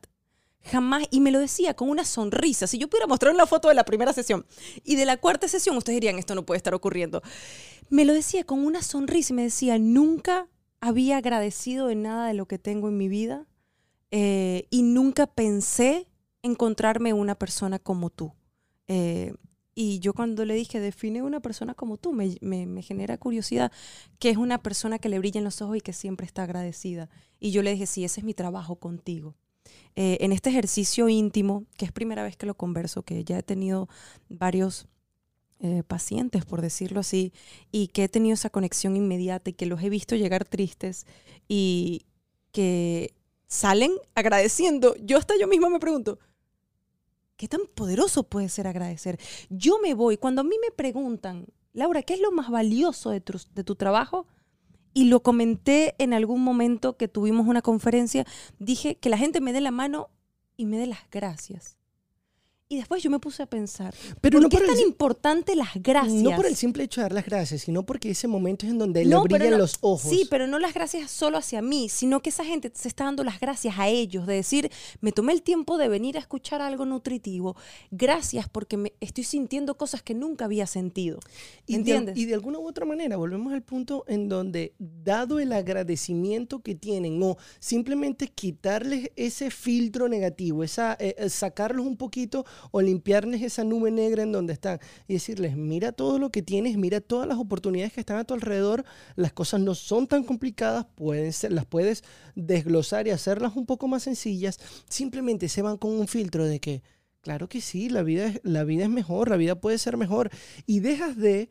Jamás, 0.65 1.05
y 1.11 1.21
me 1.21 1.33
lo 1.33 1.41
decía 1.41 1.75
con 1.75 1.89
una 1.91 2.05
sonrisa. 2.05 2.67
Si 2.67 2.79
yo 2.79 2.89
pudiera 2.89 3.09
mostrar 3.09 3.35
una 3.35 3.47
foto 3.47 3.69
de 3.69 3.75
la 3.75 3.85
primera 3.85 4.13
sesión 4.13 4.47
y 4.85 4.95
de 4.95 5.07
la 5.07 5.17
cuarta 5.17 5.49
sesión, 5.49 5.77
ustedes 5.77 5.97
dirían, 5.97 6.19
esto 6.19 6.35
no 6.35 6.47
puede 6.47 6.59
estar 6.59 6.75
ocurriendo. 6.75 7.23
Me 7.89 8.05
lo 8.05 8.13
decía 8.13 8.45
con 8.45 8.65
una 8.65 8.83
sonrisa 8.83 9.33
y 9.33 9.37
me 9.37 9.43
decía, 9.43 9.79
nunca 9.79 10.49
había 10.81 11.17
agradecido 11.17 11.89
de 11.89 11.97
nada 11.97 12.29
de 12.29 12.35
lo 12.35 12.47
que 12.47 12.59
tengo 12.59 12.89
en 12.89 12.97
mi 12.97 13.09
vida 13.09 13.47
eh, 14.15 14.67
y 14.69 14.83
nunca 14.83 15.27
pensé 15.27 16.07
encontrarme 16.43 17.15
una 17.15 17.35
persona 17.35 17.79
como 17.79 18.11
tú. 18.11 18.35
Eh, 18.87 19.33
y 19.75 20.01
yo 20.01 20.13
cuando 20.13 20.45
le 20.45 20.55
dije, 20.55 20.81
define 20.81 21.23
una 21.23 21.41
persona 21.41 21.73
como 21.73 21.97
tú, 21.97 22.13
me, 22.13 22.37
me, 22.43 22.83
genera 22.83 23.17
curiosidad, 23.17 23.73
que 24.19 24.29
es 24.29 24.37
una 24.37 24.63
persona 24.63 24.99
que 24.99 25.09
le 25.09 25.19
brilla 25.19 25.39
en 25.39 25.45
los 25.45 25.63
ojos 25.63 25.79
y 25.79 25.81
que 25.81 25.95
siempre 25.95 26.27
está 26.27 26.43
agradecida. 26.43 27.09
Y 27.41 27.53
yo 27.53 27.63
le 27.63 27.73
dije, 27.73 27.87
sí, 27.87 28.05
ese 28.05 28.21
es 28.21 28.25
mi 28.25 28.35
trabajo 28.35 28.77
contigo. 28.77 29.35
Eh, 29.97 30.19
en 30.21 30.33
este 30.33 30.51
ejercicio 30.51 31.09
íntimo, 31.09 31.65
que 31.79 31.87
es 31.87 31.93
primera 31.93 32.23
vez 32.23 32.37
que 32.37 32.45
lo 32.45 32.55
converso, 32.55 33.05
que 33.05 33.25
ya 33.25 33.39
he 33.39 33.43
tenido 33.43 33.89
varios 34.29 34.87
pacientes, 35.87 36.45
por 36.45 36.61
decirlo 36.61 36.99
así, 36.99 37.33
y 37.71 37.87
que 37.87 38.03
he 38.03 38.09
tenido 38.09 38.35
esa 38.35 38.51
conexión 38.51 38.97
inmediata 38.97 39.51
y 39.51 39.53
que 39.53 39.65
los 39.65 39.81
he 39.81 39.91
visto 39.91 40.17
llegar 40.17 40.45
tristes 40.45 41.07
y 41.47 42.03
que 42.51 43.15
salen 43.53 43.93
agradeciendo. 44.15 44.97
Yo 44.97 45.19
hasta 45.19 45.35
yo 45.39 45.47
misma 45.47 45.69
me 45.69 45.79
pregunto, 45.79 46.19
¿qué 47.37 47.49
tan 47.49 47.61
poderoso 47.75 48.23
puede 48.23 48.49
ser 48.49 48.67
agradecer? 48.67 49.21
Yo 49.51 49.79
me 49.79 49.93
voy, 49.93 50.17
cuando 50.17 50.41
a 50.41 50.45
mí 50.45 50.57
me 50.63 50.71
preguntan, 50.71 51.47
Laura, 51.75 52.03
¿qué 52.03 52.15
es 52.15 52.21
lo 52.21 52.33
más 52.33 52.51
valioso 52.51 53.11
de 53.11 53.21
tu, 53.21 53.39
de 53.55 53.63
tu 53.63 53.75
trabajo? 53.75 54.27
Y 54.95 55.05
lo 55.05 55.23
comenté 55.23 55.95
en 55.99 56.15
algún 56.15 56.43
momento 56.43 56.97
que 56.97 57.09
tuvimos 57.09 57.47
una 57.47 57.61
conferencia, 57.61 58.27
dije 58.59 58.97
que 58.97 59.11
la 59.11 59.19
gente 59.19 59.43
me 59.43 59.53
dé 59.53 59.61
la 59.61 59.71
mano 59.71 60.09
y 60.57 60.65
me 60.65 60.79
dé 60.79 60.87
las 60.87 61.11
gracias. 61.11 61.77
Y 62.73 62.77
después 62.77 63.03
yo 63.03 63.11
me 63.11 63.19
puse 63.19 63.43
a 63.43 63.47
pensar, 63.47 63.95
pero 64.23 64.41
¿por 64.41 64.49
qué 64.49 64.57
es 64.57 64.67
tan 64.67 64.81
importante 64.81 65.55
las 65.55 65.75
gracias? 65.75 66.23
No 66.23 66.35
por 66.35 66.47
el 66.47 66.57
simple 66.57 66.85
hecho 66.85 67.03
de 67.03 67.03
dar 67.03 67.13
las 67.13 67.27
gracias, 67.27 67.61
sino 67.61 67.83
porque 67.83 68.09
ese 68.09 68.29
momento 68.29 68.65
es 68.65 68.73
en 68.73 68.79
donde 68.79 69.05
le 69.05 69.15
brillan 69.15 69.59
los 69.59 69.77
ojos. 69.83 70.09
Sí, 70.09 70.27
pero 70.31 70.47
no 70.47 70.59
las 70.59 70.73
gracias 70.73 71.11
solo 71.11 71.37
hacia 71.37 71.61
mí, 71.61 71.91
sino 71.91 72.23
que 72.23 72.31
esa 72.31 72.47
gente 72.47 72.73
se 72.75 72.89
está 72.89 73.05
dando 73.05 73.25
las 73.25 73.41
gracias 73.41 73.75
a 73.79 73.89
ellos, 73.89 74.27
de 74.27 74.37
decir, 74.37 74.71
me 75.03 75.13
tomé 75.13 75.35
el 75.35 75.43
tiempo 75.43 75.77
de 75.77 75.89
venir 75.89 76.17
a 76.17 76.21
escuchar 76.21 76.63
algo 76.63 76.87
nutritivo. 76.87 77.57
Gracias 77.91 78.49
porque 78.49 78.79
me 78.79 78.95
estoy 79.01 79.25
sintiendo 79.25 79.77
cosas 79.77 80.03
que 80.03 80.15
nunca 80.15 80.47
había 80.47 80.67
sentido. 80.67 81.21
¿Entiendes? 81.69 82.17
y 82.17 82.25
de 82.25 82.33
alguna 82.33 82.59
u 82.59 82.67
otra 82.67 82.87
manera, 82.87 83.19
volvemos 83.19 83.53
al 83.53 83.61
punto 83.61 84.05
en 84.09 84.31
donde, 84.31 84.73
dado 84.79 85.41
el 85.41 85.53
agradecimiento 85.53 86.63
que 86.63 86.75
tienen, 86.75 87.23
o 87.23 87.37
simplemente 87.61 88.29
quitarles 88.29 89.11
ese 89.17 89.51
filtro 89.51 90.09
negativo, 90.09 90.65
esa, 90.65 90.97
eh, 90.99 91.17
eh, 91.19 91.29
sacarlos 91.29 91.85
un 91.85 91.99
poquito 91.99 92.47
o 92.71 92.81
limpiarles 92.81 93.43
esa 93.43 93.65
nube 93.65 93.91
negra 93.91 94.23
en 94.23 94.33
donde 94.33 94.53
están 94.53 94.79
y 95.09 95.15
decirles, 95.15 95.57
mira 95.57 95.93
todo 95.93 96.19
lo 96.19 96.31
que 96.31 96.43
tienes, 96.43 96.77
mira 96.77 97.01
todas 97.01 97.27
las 97.27 97.39
oportunidades 97.39 97.93
que 97.93 98.01
están 98.01 98.19
a 98.19 98.25
tu 98.25 98.35
alrededor, 98.35 98.85
las 99.17 99.33
cosas 99.33 99.61
no 99.61 99.75
son 99.75 100.07
tan 100.07 100.25
complicadas, 100.25 100.87
pueden 100.95 101.33
ser, 101.33 101.53
las 101.53 101.67
puedes 101.67 102.05
desglosar 102.35 103.07
y 103.07 103.11
hacerlas 103.11 103.57
un 103.57 103.67
poco 103.67 103.89
más 103.89 104.05
sencillas, 104.05 104.59
simplemente 104.89 105.49
se 105.49 105.63
van 105.63 105.77
con 105.77 105.93
un 105.93 106.09
filtro 106.09 106.45
de 106.45 106.61
que 106.61 106.83
Claro 107.23 107.49
que 107.49 107.61
sí, 107.61 107.89
la 107.89 108.03
vida, 108.03 108.27
es, 108.27 108.41
la 108.43 108.65
vida 108.65 108.83
es 108.83 108.91
mejor, 108.91 109.31
la 109.31 109.37
vida 109.37 109.55
puede 109.55 109.79
ser 109.79 109.97
mejor. 109.97 110.29
Y 110.67 110.81
dejas 110.81 111.17
de, 111.17 111.51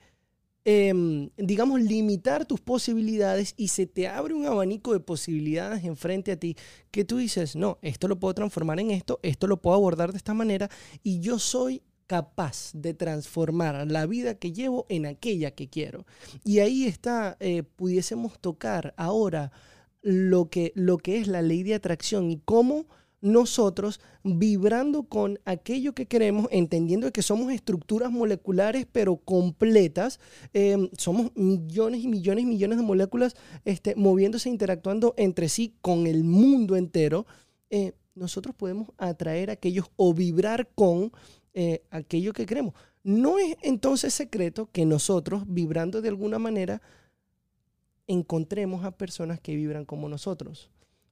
em, 0.65 1.29
digamos, 1.37 1.81
limitar 1.81 2.45
tus 2.45 2.61
posibilidades 2.61 3.53
y 3.57 3.69
se 3.69 3.87
te 3.87 4.07
abre 4.07 4.33
un 4.33 4.45
abanico 4.45 4.93
de 4.93 4.99
posibilidades 4.99 5.83
enfrente 5.83 6.31
a 6.31 6.37
ti 6.37 6.55
que 6.91 7.05
tú 7.05 7.17
dices, 7.17 7.55
no, 7.55 7.79
esto 7.81 8.07
lo 8.07 8.19
puedo 8.19 8.33
transformar 8.33 8.79
en 8.79 8.91
esto, 8.91 9.19
esto 9.23 9.47
lo 9.47 9.61
puedo 9.61 9.75
abordar 9.75 10.11
de 10.11 10.17
esta 10.17 10.33
manera 10.33 10.69
y 11.03 11.19
yo 11.19 11.39
soy 11.39 11.81
capaz 12.11 12.71
de 12.73 12.93
transformar 12.93 13.89
la 13.89 14.05
vida 14.05 14.35
que 14.35 14.51
llevo 14.51 14.85
en 14.89 15.05
aquella 15.05 15.51
que 15.51 15.69
quiero. 15.69 16.05
Y 16.43 16.59
ahí 16.59 16.85
está, 16.85 17.37
eh, 17.39 17.63
pudiésemos 17.63 18.37
tocar 18.37 18.93
ahora 18.97 19.53
lo 20.01 20.49
que, 20.49 20.73
lo 20.75 20.97
que 20.97 21.19
es 21.19 21.27
la 21.27 21.41
ley 21.41 21.63
de 21.63 21.73
atracción 21.73 22.29
y 22.29 22.37
cómo 22.43 22.87
nosotros 23.21 24.01
vibrando 24.23 25.03
con 25.03 25.39
aquello 25.45 25.93
que 25.93 26.07
queremos, 26.07 26.47
entendiendo 26.51 27.11
que 27.11 27.21
somos 27.21 27.53
estructuras 27.53 28.11
moleculares 28.11 28.87
pero 28.91 29.17
completas, 29.17 30.19
em, 30.53 30.89
somos 30.97 31.31
millones 31.35 32.03
y 32.03 32.07
millones 32.07 32.43
y 32.43 32.47
millones 32.47 32.77
de 32.77 32.83
moléculas 32.83 33.35
este, 33.63 33.95
moviéndose, 33.95 34.49
interactuando 34.49 35.13
entre 35.17 35.49
sí 35.49 35.75
con 35.81 36.07
el 36.07 36.23
mundo 36.23 36.75
entero, 36.75 37.25
eh, 37.69 37.93
nosotros 38.15 38.55
podemos 38.55 38.89
atraer 38.97 39.51
aquellos 39.51 39.89
o 39.95 40.13
vibrar 40.13 40.67
con 40.75 41.11
eh, 41.53 41.83
aquello 41.91 42.33
que 42.33 42.45
queremos. 42.45 42.73
No 43.03 43.39
es 43.39 43.55
entonces 43.61 44.13
secreto 44.13 44.69
que 44.71 44.85
nosotros, 44.85 45.43
vibrando 45.47 46.01
de 46.01 46.09
alguna 46.09 46.39
manera, 46.39 46.81
encontremos 48.07 48.83
a 48.83 48.91
personas 48.91 49.39
que 49.39 49.55
vibran 49.55 49.85
como 49.85 50.09
nosotros. 50.09 50.69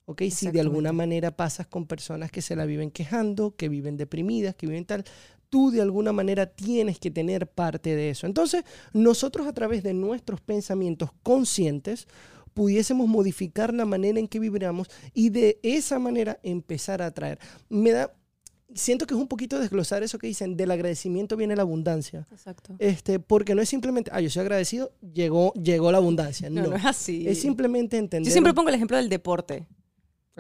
¿Ok? 0.10 0.24
Si 0.32 0.50
de 0.50 0.60
alguna 0.60 0.92
manera 0.92 1.30
pasas 1.30 1.68
con 1.68 1.86
personas 1.86 2.32
que 2.32 2.42
se 2.42 2.56
la 2.56 2.66
viven 2.66 2.90
quejando, 2.90 3.56
que 3.56 3.70
viven 3.70 3.96
deprimidas, 3.96 4.56
que 4.56 4.66
viven 4.66 4.84
tal, 4.84 5.06
tú 5.50 5.70
de 5.70 5.84
alguna 5.84 6.12
manera 6.12 6.48
tienes 6.48 6.98
que 6.98 7.12
tener 7.12 7.46
parte 7.46 7.96
de 7.96 8.10
eso. 8.10 8.26
Entonces, 8.26 8.64
nosotros 8.92 9.46
a 9.46 9.54
través 9.54 9.84
de 9.84 9.94
nuestros 9.94 10.42
pensamientos 10.42 11.12
conscientes 11.22 12.08
pudiésemos 12.56 13.08
modificar 13.08 13.72
la 13.72 13.86
manera 13.86 14.20
en 14.20 14.28
que 14.28 14.40
vibramos 14.40 14.90
y 15.14 15.30
de 15.30 15.60
esa 15.62 16.00
manera 16.00 16.40
empezar 16.42 17.04
a 17.04 17.06
atraer. 17.06 17.38
Me 17.70 17.92
da 17.92 18.12
siento 18.74 19.06
que 19.06 19.14
es 19.14 19.20
un 19.20 19.28
poquito 19.28 19.60
desglosar 19.60 20.02
eso 20.02 20.18
que 20.18 20.26
dicen, 20.26 20.58
del 20.58 20.72
agradecimiento 20.72 21.38
viene 21.38 21.56
la 21.56 21.62
abundancia. 21.62 22.26
Exacto. 22.32 22.76
Este, 22.80 23.20
porque 23.20 23.54
no 23.54 23.62
es 23.62 23.70
simplemente, 23.70 24.10
ah, 24.12 24.22
yo 24.22 24.32
soy 24.32 24.42
agradecido, 24.42 24.92
llegó, 25.14 25.54
llegó 25.54 25.92
la 25.92 26.00
abundancia. 26.00 26.50
No, 26.50 26.64
no, 26.64 26.76
es 26.76 26.86
así. 26.86 27.28
Es 27.28 27.42
simplemente 27.42 27.98
entender. 27.98 28.28
Yo 28.28 28.32
siempre 28.32 28.56
pongo 28.56 28.70
el 28.70 28.76
ejemplo 28.76 28.98
del 28.98 29.10
deporte. 29.10 29.68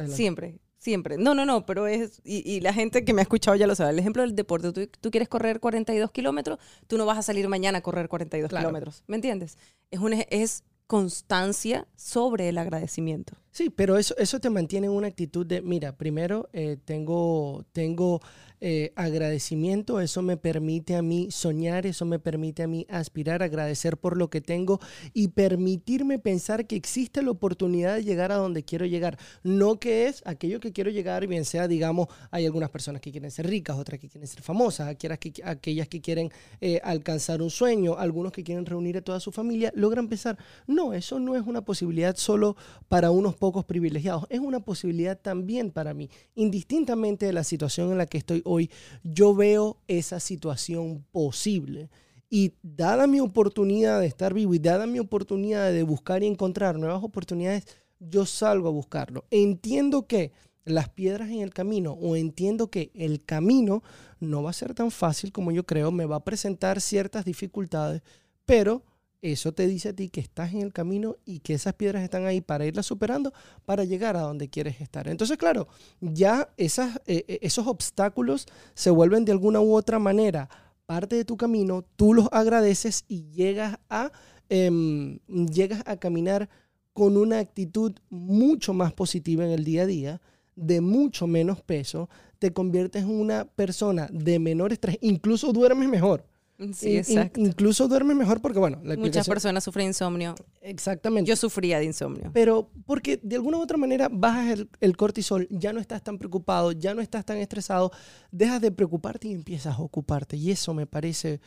Siempre, 0.08 0.60
siempre. 0.78 1.18
No, 1.18 1.34
no, 1.34 1.46
no, 1.46 1.66
pero 1.66 1.88
es, 1.88 2.22
y, 2.24 2.60
la 2.62 2.74
gente 2.74 3.04
que 3.04 3.14
me 3.14 3.22
ha 3.22 3.24
escuchado 3.24 3.56
ya 3.56 3.68
lo 3.68 3.76
sabe, 3.76 3.92
el 3.92 4.00
ejemplo 4.00 4.22
del 4.22 4.36
deporte, 4.36 4.72
tú, 4.72 4.88
tú 5.00 5.12
quieres 5.12 5.30
correr 5.30 5.60
42 5.60 6.12
kilómetros, 6.12 6.60
tú 6.88 6.98
no 6.98 7.06
vas 7.06 7.18
a 7.18 7.22
salir 7.22 7.48
mañana 7.48 7.80
a 7.80 7.82
correr 7.82 8.10
42 8.10 8.50
kilómetros, 8.50 9.04
¿me 9.08 9.16
entiendes? 9.16 9.58
Es, 9.92 10.00
un, 10.00 10.14
es 10.14 10.64
constancia 10.88 11.88
sobre 11.96 12.50
el 12.50 12.58
agradecimiento. 12.58 13.34
Sí, 13.52 13.70
pero 13.70 13.98
eso, 13.98 14.16
eso 14.18 14.40
te 14.40 14.50
mantiene 14.50 14.88
en 14.88 14.94
una 14.94 15.08
actitud 15.08 15.46
de, 15.46 15.62
mira, 15.62 15.98
primero 15.98 16.50
eh, 16.54 16.78
tengo, 16.86 17.66
tengo 17.72 18.22
eh, 18.62 18.92
agradecimiento, 18.98 20.02
eso 20.02 20.22
me 20.22 20.36
permite 20.36 20.96
a 20.98 21.02
mí 21.02 21.32
soñar, 21.32 21.86
eso 21.86 22.04
me 22.04 22.20
permite 22.20 22.64
a 22.64 22.68
mí 22.68 22.86
aspirar, 22.90 23.42
agradecer 23.42 23.96
por 23.96 24.18
lo 24.18 24.30
que 24.30 24.42
tengo 24.42 24.82
y 25.14 25.30
permitirme 25.30 26.20
pensar 26.20 26.68
que 26.68 26.76
existe 26.76 27.22
la 27.22 27.32
oportunidad 27.32 27.96
de 27.96 28.04
llegar 28.04 28.34
a 28.34 28.36
donde 28.36 28.64
quiero 28.64 28.86
llegar. 28.86 29.18
No 29.44 29.80
que 29.80 30.08
es 30.08 30.22
aquello 30.26 30.60
que 30.60 30.74
quiero 30.74 30.92
llegar, 30.92 31.26
bien 31.26 31.46
sea, 31.46 31.70
digamos, 31.70 32.08
hay 32.32 32.46
algunas 32.46 32.70
personas 32.70 33.02
que 33.02 33.12
quieren 33.12 33.32
ser 33.32 33.48
ricas, 33.48 33.78
otras 33.78 33.98
que 33.98 34.10
quieren 34.10 34.28
ser 34.28 34.42
famosas, 34.42 34.90
aquellas 34.90 35.20
que, 35.20 35.32
aquellas 35.46 35.88
que 35.88 36.02
quieren 36.02 36.30
eh, 36.60 36.82
alcanzar 36.84 37.42
un 37.42 37.50
sueño, 37.50 37.96
algunos 37.98 38.34
que 38.34 38.44
quieren 38.44 38.66
reunir 38.66 38.98
a 38.98 39.02
toda 39.02 39.22
su 39.22 39.32
familia, 39.32 39.72
logran 39.74 40.10
pensar, 40.10 40.38
no, 40.68 40.94
eso 40.94 41.18
no 41.18 41.38
es 41.38 41.48
una 41.48 41.62
posibilidad 41.62 42.18
solo 42.18 42.58
para 42.90 43.10
unos 43.10 43.38
pocos 43.40 43.66
privilegiados, 43.66 44.26
es 44.30 44.40
una 44.40 44.60
posibilidad 44.60 45.18
también 45.18 45.72
para 45.72 45.94
mí, 45.94 46.10
indistintamente 46.36 47.26
de 47.26 47.34
la 47.34 47.44
situación 47.44 47.92
en 47.92 47.98
la 47.98 48.06
que 48.06 48.20
estoy 48.20 48.42
hoy, 48.46 48.70
yo 49.04 49.34
veo 49.34 49.78
esa 49.88 50.20
situación 50.20 51.06
posible. 51.12 51.90
Y 52.30 52.54
dada 52.62 53.08
mi 53.08 53.20
oportunidad 53.20 54.00
de 54.00 54.06
estar 54.06 54.36
vivo 54.36 54.54
y 54.54 54.60
dada 54.60 54.86
mi 54.86 55.00
oportunidad 55.00 55.72
de 55.72 55.82
buscar 55.82 56.22
y 56.22 56.28
encontrar 56.28 56.78
nuevas 56.78 57.04
oportunidades, 57.04 57.66
yo 58.00 58.28
salgo 58.28 58.68
a 58.68 58.72
buscarlo. 58.72 59.26
Entiendo 59.32 60.06
que 60.06 60.32
las 60.64 60.90
piedras 60.90 61.30
en 61.30 61.40
el 61.40 61.54
camino 61.54 61.94
o 61.94 62.16
entiendo 62.16 62.70
que 62.70 62.92
el 62.94 63.26
camino 63.26 63.82
no 64.20 64.44
va 64.44 64.52
a 64.52 64.54
ser 64.54 64.76
tan 64.76 64.92
fácil 64.92 65.32
como 65.32 65.52
yo 65.52 65.66
creo, 65.66 65.92
me 65.92 66.06
va 66.06 66.18
a 66.18 66.24
presentar 66.24 66.82
ciertas 66.82 67.26
dificultades, 67.26 68.04
pero 68.46 68.84
eso 69.22 69.52
te 69.52 69.68
dice 69.68 69.90
a 69.90 69.94
ti 69.94 70.10
que 70.10 70.22
estás 70.22 70.54
en 70.54 70.62
el 70.62 70.74
camino 70.74 71.18
y 71.26 71.40
que 71.40 71.54
esas 71.54 71.74
piedras 71.74 72.04
están 72.04 72.26
ahí 72.26 72.42
para 72.42 72.66
irlas 72.66 72.86
superando 72.86 73.34
para 73.66 73.84
llegar 73.84 74.16
a 74.16 74.22
donde 74.22 74.50
quieres 74.50 74.80
estar. 74.82 75.08
Entonces, 75.08 75.38
claro, 75.38 75.68
ya 76.00 76.50
esas, 76.58 76.98
eh, 77.06 77.26
eh, 77.28 77.40
esos 77.42 77.68
obstáculos 77.68 78.46
se 78.74 78.90
vuelven 78.90 79.26
de 79.26 79.32
alguna 79.32 79.60
u 79.60 79.76
otra 79.76 80.00
manera 80.00 80.50
parte 80.86 81.16
de 81.16 81.26
tu 81.26 81.38
camino, 81.38 81.86
tú 81.96 82.14
los 82.16 82.30
agradeces 82.32 83.06
y 83.08 83.30
llegas 83.30 83.78
a, 83.90 84.12
em, 84.50 85.20
llegas 85.28 85.84
a 85.86 85.98
caminar 85.98 86.50
con 86.94 87.16
una 87.16 87.40
actitud 87.40 87.94
mucho 88.10 88.74
más 88.74 88.92
positiva 88.94 89.46
en 89.46 89.52
el 89.52 89.64
día 89.64 89.84
a 89.84 89.86
día, 89.86 90.22
de 90.56 90.82
mucho 90.82 91.28
menos 91.28 91.62
peso, 91.62 92.10
te 92.40 92.52
conviertes 92.52 93.04
en 93.04 93.12
una 93.12 93.46
persona 93.46 94.10
de 94.12 94.40
menor 94.40 94.74
estrés, 94.74 94.98
incluso 95.02 95.54
duermes 95.54 95.90
mejor. 95.90 96.26
Sí, 96.74 96.98
exacto. 96.98 97.40
incluso 97.40 97.88
duerme 97.88 98.14
mejor 98.14 98.42
porque, 98.42 98.60
bueno, 98.60 98.82
muchas 98.98 99.28
personas 99.28 99.64
sufren 99.64 99.88
insomnio. 99.88 100.36
Exactamente. 100.62 101.30
Yo 101.30 101.36
sufría 101.38 101.80
de 101.80 101.86
insomnio. 101.86 102.32
Pero 102.34 102.70
porque 102.86 103.18
de 103.24 103.38
alguna 103.38 103.58
u 103.58 103.62
otra 103.62 103.78
manera 103.78 104.10
bajas 104.12 104.66
el, 104.82 104.98
cortisol, 104.98 105.48
ya 105.50 105.72
no 105.72 105.80
estás 105.80 106.04
tan 106.04 106.18
preocupado, 106.18 106.74
ya 106.74 106.94
no 106.94 107.02
estás 107.02 107.26
tan 107.26 107.38
estresado, 107.38 107.92
dejas 108.32 108.60
de 108.62 108.72
preocuparte 108.72 109.30
y 109.30 109.34
empiezas 109.34 109.78
a 109.78 109.82
ocuparte. 109.82 110.36
Y 110.36 110.52
eso 110.52 110.74
me 110.74 110.86
parece, 110.86 111.40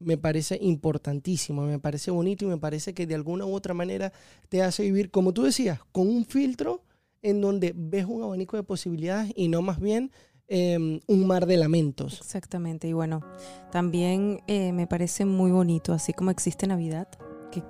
me 0.00 0.18
parece 0.18 0.58
importantísimo, 0.60 1.62
me 1.62 1.78
parece 1.78 2.10
bonito 2.10 2.44
y 2.44 2.48
me 2.48 2.58
parece 2.58 2.92
que 2.92 3.06
de 3.06 3.14
alguna 3.14 3.46
u 3.46 3.54
otra 3.54 3.72
manera 3.72 4.12
te 4.50 4.62
hace 4.62 4.82
vivir, 4.82 5.10
como 5.10 5.32
tú 5.32 5.44
decías, 5.44 5.80
con 5.92 6.08
un 6.08 6.26
filtro 6.26 6.82
en 7.22 7.40
donde 7.40 7.72
ves 7.74 8.04
un 8.04 8.22
abanico 8.22 8.56
de 8.56 8.62
posibilidades 8.62 9.32
y 9.34 9.48
no 9.48 9.62
más 9.62 9.80
bien 9.80 10.12
Em, 10.50 11.00
un 11.06 11.26
mar 11.26 11.46
de 11.46 11.58
lamentos. 11.58 12.18
Exactamente, 12.20 12.88
y 12.88 12.94
bueno, 12.94 13.20
también 13.70 14.40
eh, 14.46 14.72
me 14.72 14.86
parece 14.86 15.26
muy 15.26 15.50
bonito, 15.50 15.92
así 15.92 16.14
como 16.14 16.30
existe 16.30 16.66
Navidad, 16.66 17.08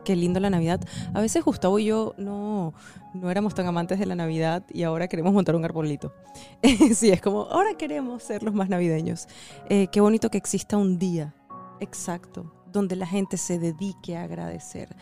Qué, 0.05 0.17
lindo 0.17 0.41
la 0.41 0.51
Navidad. 0.51 0.81
A 1.15 1.21
veces 1.21 1.45
Gustavo 1.45 1.79
y 1.79 1.87
yo 1.87 2.15
no, 2.19 2.75
no 3.15 3.31
éramos 3.31 3.55
tan 3.55 3.67
amantes 3.67 3.99
de 3.99 4.07
la 4.07 4.17
Navidad 4.17 4.65
y 4.73 4.83
ahora 4.83 5.07
queremos 5.09 5.33
montar 5.33 5.55
un 5.55 5.65
arbolito. 5.65 6.13
sí, 6.95 7.11
es 7.11 7.21
como, 7.21 7.43
ahora 7.43 7.75
queremos 7.79 8.23
ser 8.23 8.43
los 8.43 8.55
más 8.55 8.69
navideños. 8.69 9.29
Eh, 9.69 9.87
qué 9.93 10.01
bonito 10.01 10.31
que 10.31 10.39
exista 10.39 10.77
un 10.77 10.99
día 10.99 11.35
exacto 11.81 12.53
donde 12.73 12.97
la 12.97 13.07
gente 13.07 13.37
se 13.37 13.59
dedique 13.59 14.17
a 14.17 14.25
agradecer. 14.25 14.95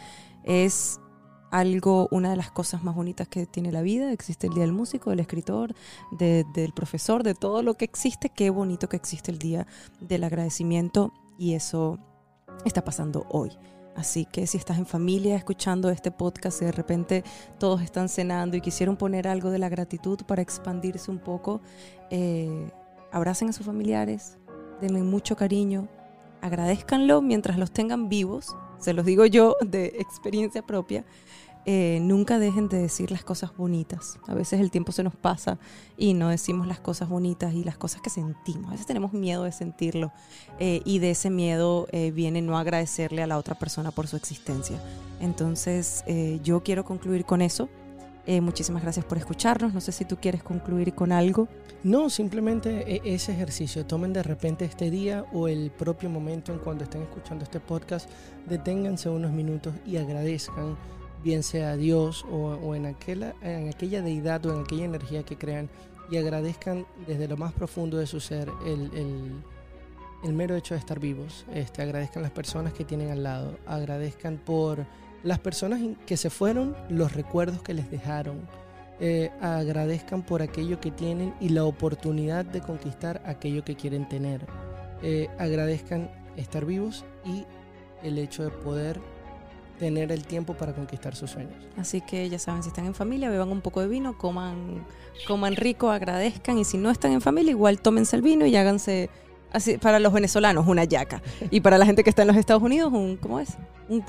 Es 0.44 1.00
algo, 1.56 2.06
una 2.10 2.28
de 2.30 2.36
las 2.36 2.50
cosas 2.50 2.84
más 2.84 2.94
bonitas 2.94 3.28
que 3.28 3.46
tiene 3.46 3.72
la 3.72 3.80
vida. 3.80 4.12
Existe 4.12 4.46
el 4.46 4.52
Día 4.52 4.64
del 4.64 4.72
Músico, 4.72 5.10
del 5.10 5.20
Escritor, 5.20 5.74
del 6.10 6.72
Profesor, 6.74 7.22
de 7.22 7.34
todo 7.34 7.62
lo 7.62 7.74
que 7.74 7.86
existe. 7.86 8.28
Qué 8.28 8.50
bonito 8.50 8.90
que 8.90 8.96
existe 8.96 9.30
el 9.30 9.38
Día 9.38 9.66
del 10.00 10.24
Agradecimiento 10.24 11.14
y 11.38 11.54
eso 11.54 11.98
está 12.66 12.84
pasando 12.84 13.26
hoy. 13.30 13.52
Así 13.94 14.26
que 14.26 14.46
si 14.46 14.58
estás 14.58 14.76
en 14.76 14.84
familia 14.84 15.34
escuchando 15.36 15.88
este 15.88 16.10
podcast 16.10 16.60
y 16.60 16.66
de 16.66 16.72
repente 16.72 17.24
todos 17.58 17.80
están 17.80 18.10
cenando 18.10 18.58
y 18.58 18.60
quisieron 18.60 18.98
poner 18.98 19.26
algo 19.26 19.50
de 19.50 19.58
la 19.58 19.70
gratitud 19.70 20.20
para 20.26 20.42
expandirse 20.42 21.10
un 21.10 21.18
poco, 21.18 21.62
eh, 22.10 22.70
abracen 23.10 23.48
a 23.48 23.52
sus 23.54 23.64
familiares, 23.64 24.36
denle 24.82 25.02
mucho 25.02 25.36
cariño, 25.36 25.88
agradezcanlo 26.42 27.22
mientras 27.22 27.58
los 27.58 27.70
tengan 27.70 28.10
vivos 28.10 28.54
se 28.78 28.92
los 28.92 29.04
digo 29.04 29.26
yo 29.26 29.56
de 29.64 29.86
experiencia 29.98 30.62
propia, 30.62 31.04
eh, 31.68 31.98
nunca 32.00 32.38
dejen 32.38 32.68
de 32.68 32.78
decir 32.78 33.10
las 33.10 33.24
cosas 33.24 33.54
bonitas. 33.56 34.18
A 34.28 34.34
veces 34.34 34.60
el 34.60 34.70
tiempo 34.70 34.92
se 34.92 35.02
nos 35.02 35.16
pasa 35.16 35.58
y 35.96 36.14
no 36.14 36.28
decimos 36.28 36.66
las 36.66 36.78
cosas 36.78 37.08
bonitas 37.08 37.52
y 37.54 37.64
las 37.64 37.76
cosas 37.76 38.00
que 38.00 38.08
sentimos. 38.08 38.68
A 38.68 38.70
veces 38.70 38.86
tenemos 38.86 39.12
miedo 39.12 39.42
de 39.42 39.52
sentirlo 39.52 40.12
eh, 40.60 40.80
y 40.84 41.00
de 41.00 41.10
ese 41.10 41.28
miedo 41.28 41.88
eh, 41.90 42.12
viene 42.12 42.40
no 42.40 42.56
agradecerle 42.56 43.22
a 43.22 43.26
la 43.26 43.36
otra 43.36 43.56
persona 43.56 43.90
por 43.90 44.06
su 44.06 44.16
existencia. 44.16 44.80
Entonces 45.20 46.04
yo 46.44 46.62
quiero 46.62 46.84
concluir 46.84 47.24
con 47.24 47.42
eso. 47.42 47.68
muchísimas 48.26 48.82
gracias 48.82 49.04
por 49.04 49.18
escucharnos. 49.18 49.74
No 49.74 49.80
sé 49.80 49.92
si 49.92 50.04
tú 50.04 50.16
quieres 50.16 50.42
concluir 50.42 50.94
con 50.94 51.10
algo. 51.10 51.48
No, 51.82 52.10
simplemente 52.10 52.96
e, 52.96 53.14
ese 53.14 53.32
ejercicio. 53.32 53.86
Tomen 53.86 54.12
de 54.12 54.22
repente 54.22 54.64
este 54.64 54.90
día 54.90 55.24
o 55.32 55.46
el 55.48 55.70
propio 55.70 56.10
momento 56.10 56.52
en 56.52 56.58
cuando 56.58 56.84
estén 56.84 57.02
escuchando 57.02 57.44
este 57.44 57.60
podcast, 57.60 58.10
deténganse 58.48 59.08
unos 59.08 59.30
minutos 59.30 59.74
y 59.86 59.96
agradezcan, 59.96 60.76
bien 61.24 61.42
sea 61.42 61.76
Dios 61.76 62.24
o, 62.30 62.74
en, 62.74 62.86
aquella, 62.86 63.34
en 63.42 63.68
aquella 63.68 64.02
deidad 64.02 64.44
o 64.46 64.54
en 64.54 64.62
aquella 64.62 64.84
energía 64.84 65.22
que 65.24 65.36
crean 65.36 65.68
y 66.10 66.16
agradezcan 66.18 66.86
desde 67.06 67.26
lo 67.28 67.36
más 67.36 67.52
profundo 67.52 67.96
de 67.98 68.06
su 68.06 68.20
ser 68.20 68.48
el, 68.64 68.90
el- 68.94 70.32
mero 70.32 70.56
hecho 70.56 70.74
de 70.74 70.80
estar 70.80 70.98
vivos. 71.00 71.44
Este, 71.54 71.82
agradezcan 71.82 72.22
las 72.22 72.32
personas 72.32 72.72
que 72.72 72.84
tienen 72.84 73.10
al 73.10 73.22
lado, 73.22 73.58
agradezcan 73.66 74.38
por 74.38 74.84
las 75.22 75.38
personas 75.38 75.80
que 76.06 76.16
se 76.16 76.30
fueron, 76.30 76.76
los 76.88 77.12
recuerdos 77.12 77.62
que 77.62 77.74
les 77.74 77.90
dejaron. 77.90 78.40
Eh, 78.98 79.30
agradezcan 79.40 80.22
por 80.22 80.42
aquello 80.42 80.80
que 80.80 80.90
tienen 80.90 81.34
y 81.40 81.50
la 81.50 81.64
oportunidad 81.64 82.44
de 82.44 82.60
conquistar 82.60 83.22
aquello 83.26 83.62
que 83.64 83.76
quieren 83.76 84.08
tener. 84.08 84.46
Eh, 85.02 85.28
agradezcan 85.38 86.10
estar 86.36 86.64
vivos 86.64 87.04
y 87.24 87.44
el 88.02 88.18
hecho 88.18 88.42
de 88.44 88.50
poder 88.50 89.00
tener 89.78 90.12
el 90.12 90.24
tiempo 90.24 90.54
para 90.54 90.74
conquistar 90.74 91.14
sus 91.14 91.30
sueños. 91.30 91.54
Así 91.76 92.00
que 92.00 92.28
ya 92.28 92.38
saben, 92.38 92.62
si 92.62 92.68
están 92.68 92.86
en 92.86 92.94
familia, 92.94 93.30
beban 93.30 93.50
un 93.50 93.60
poco 93.60 93.80
de 93.80 93.88
vino, 93.88 94.16
coman, 94.18 94.84
coman 95.26 95.56
rico, 95.56 95.90
agradezcan. 95.90 96.58
Y 96.58 96.64
si 96.64 96.78
no 96.78 96.90
están 96.90 97.12
en 97.12 97.20
familia, 97.20 97.50
igual 97.50 97.80
tómense 97.80 98.16
el 98.16 98.22
vino 98.22 98.46
y 98.46 98.56
háganse, 98.56 99.10
así, 99.52 99.78
para 99.78 99.98
los 99.98 100.12
venezolanos, 100.12 100.66
una 100.66 100.84
yaca. 100.84 101.22
Y 101.50 101.60
para 101.60 101.78
la 101.78 101.86
gente 101.86 102.04
que 102.04 102.10
está 102.10 102.22
en 102.22 102.28
los 102.28 102.36
Estados 102.36 102.62
Unidos, 102.62 102.92
un, 102.92 103.16
¿cómo 103.16 103.40
es? 103.40 103.56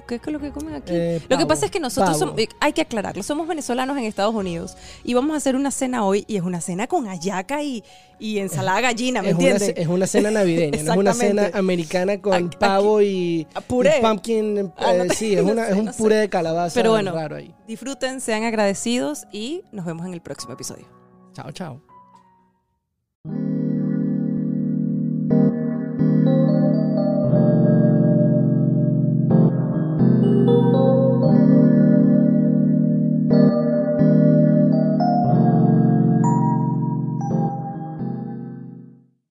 ¿Qué 0.08 0.16
es 0.16 0.28
lo 0.28 0.40
que 0.40 0.50
comen 0.52 0.74
aquí? 0.74 0.92
Eh, 0.92 1.22
Lo 1.30 1.38
que 1.38 1.46
pasa 1.46 1.66
es 1.66 1.72
que 1.72 1.80
nosotros 1.80 2.18
somos, 2.18 2.38
eh, 2.40 2.50
hay 2.60 2.74
que 2.74 2.82
aclararlo, 2.82 3.22
somos 3.22 3.48
venezolanos 3.48 3.96
en 3.98 4.06
Estados 4.06 4.34
Unidos 4.34 4.76
y 5.04 5.14
vamos 5.14 5.34
a 5.36 5.38
hacer 5.38 5.56
una 5.56 5.70
cena 5.70 6.04
hoy 6.04 6.26
y 6.28 6.36
es 6.38 6.42
una 6.42 6.62
cena 6.62 6.88
con 6.88 7.08
ayaca 7.08 7.62
y, 7.62 7.84
y 8.18 8.40
ensalada 8.40 8.82
gallina, 8.82 9.22
¿me 9.22 9.30
es, 9.30 9.36
una, 9.36 9.44
entiendes? 9.50 9.76
ce- 9.76 9.82
es 9.82 9.88
una 9.88 10.08
cena 10.08 10.32
navideña, 10.32 10.82
no 10.82 10.92
es 10.94 10.98
una 10.98 11.14
cena 11.14 11.52
americana 11.54 12.20
con 12.20 12.34
Aquí- 12.34 12.58
pavo 12.58 13.02
y, 13.04 13.46
Puré. 13.68 14.00
y 14.00 14.02
pumpkin. 14.02 14.58
eh, 14.58 14.72
Ah, 14.78 14.94
no 14.98 15.06
te- 15.06 15.14
sí, 15.16 15.36
es, 15.36 15.42
una- 15.44 15.66
sé, 15.68 15.72
es 15.74 15.78
un 15.78 15.86
no 15.86 15.94
sé. 15.94 15.98
puré 16.00 16.16
de 16.16 16.30
calabaza 16.30 16.74
Pero 16.74 16.90
bueno. 16.92 17.12
raro 17.14 17.36
ahí. 17.36 17.54
Disfruten, 17.68 18.20
sean 18.20 18.44
agradecidos 18.46 19.28
y 19.32 19.62
nos 19.72 19.86
vemos 19.86 20.08
en 20.08 20.14
el 20.14 20.22
próximo 20.22 20.54
episodio. 20.54 20.88
Chao, 21.34 21.52
chao. 21.52 21.87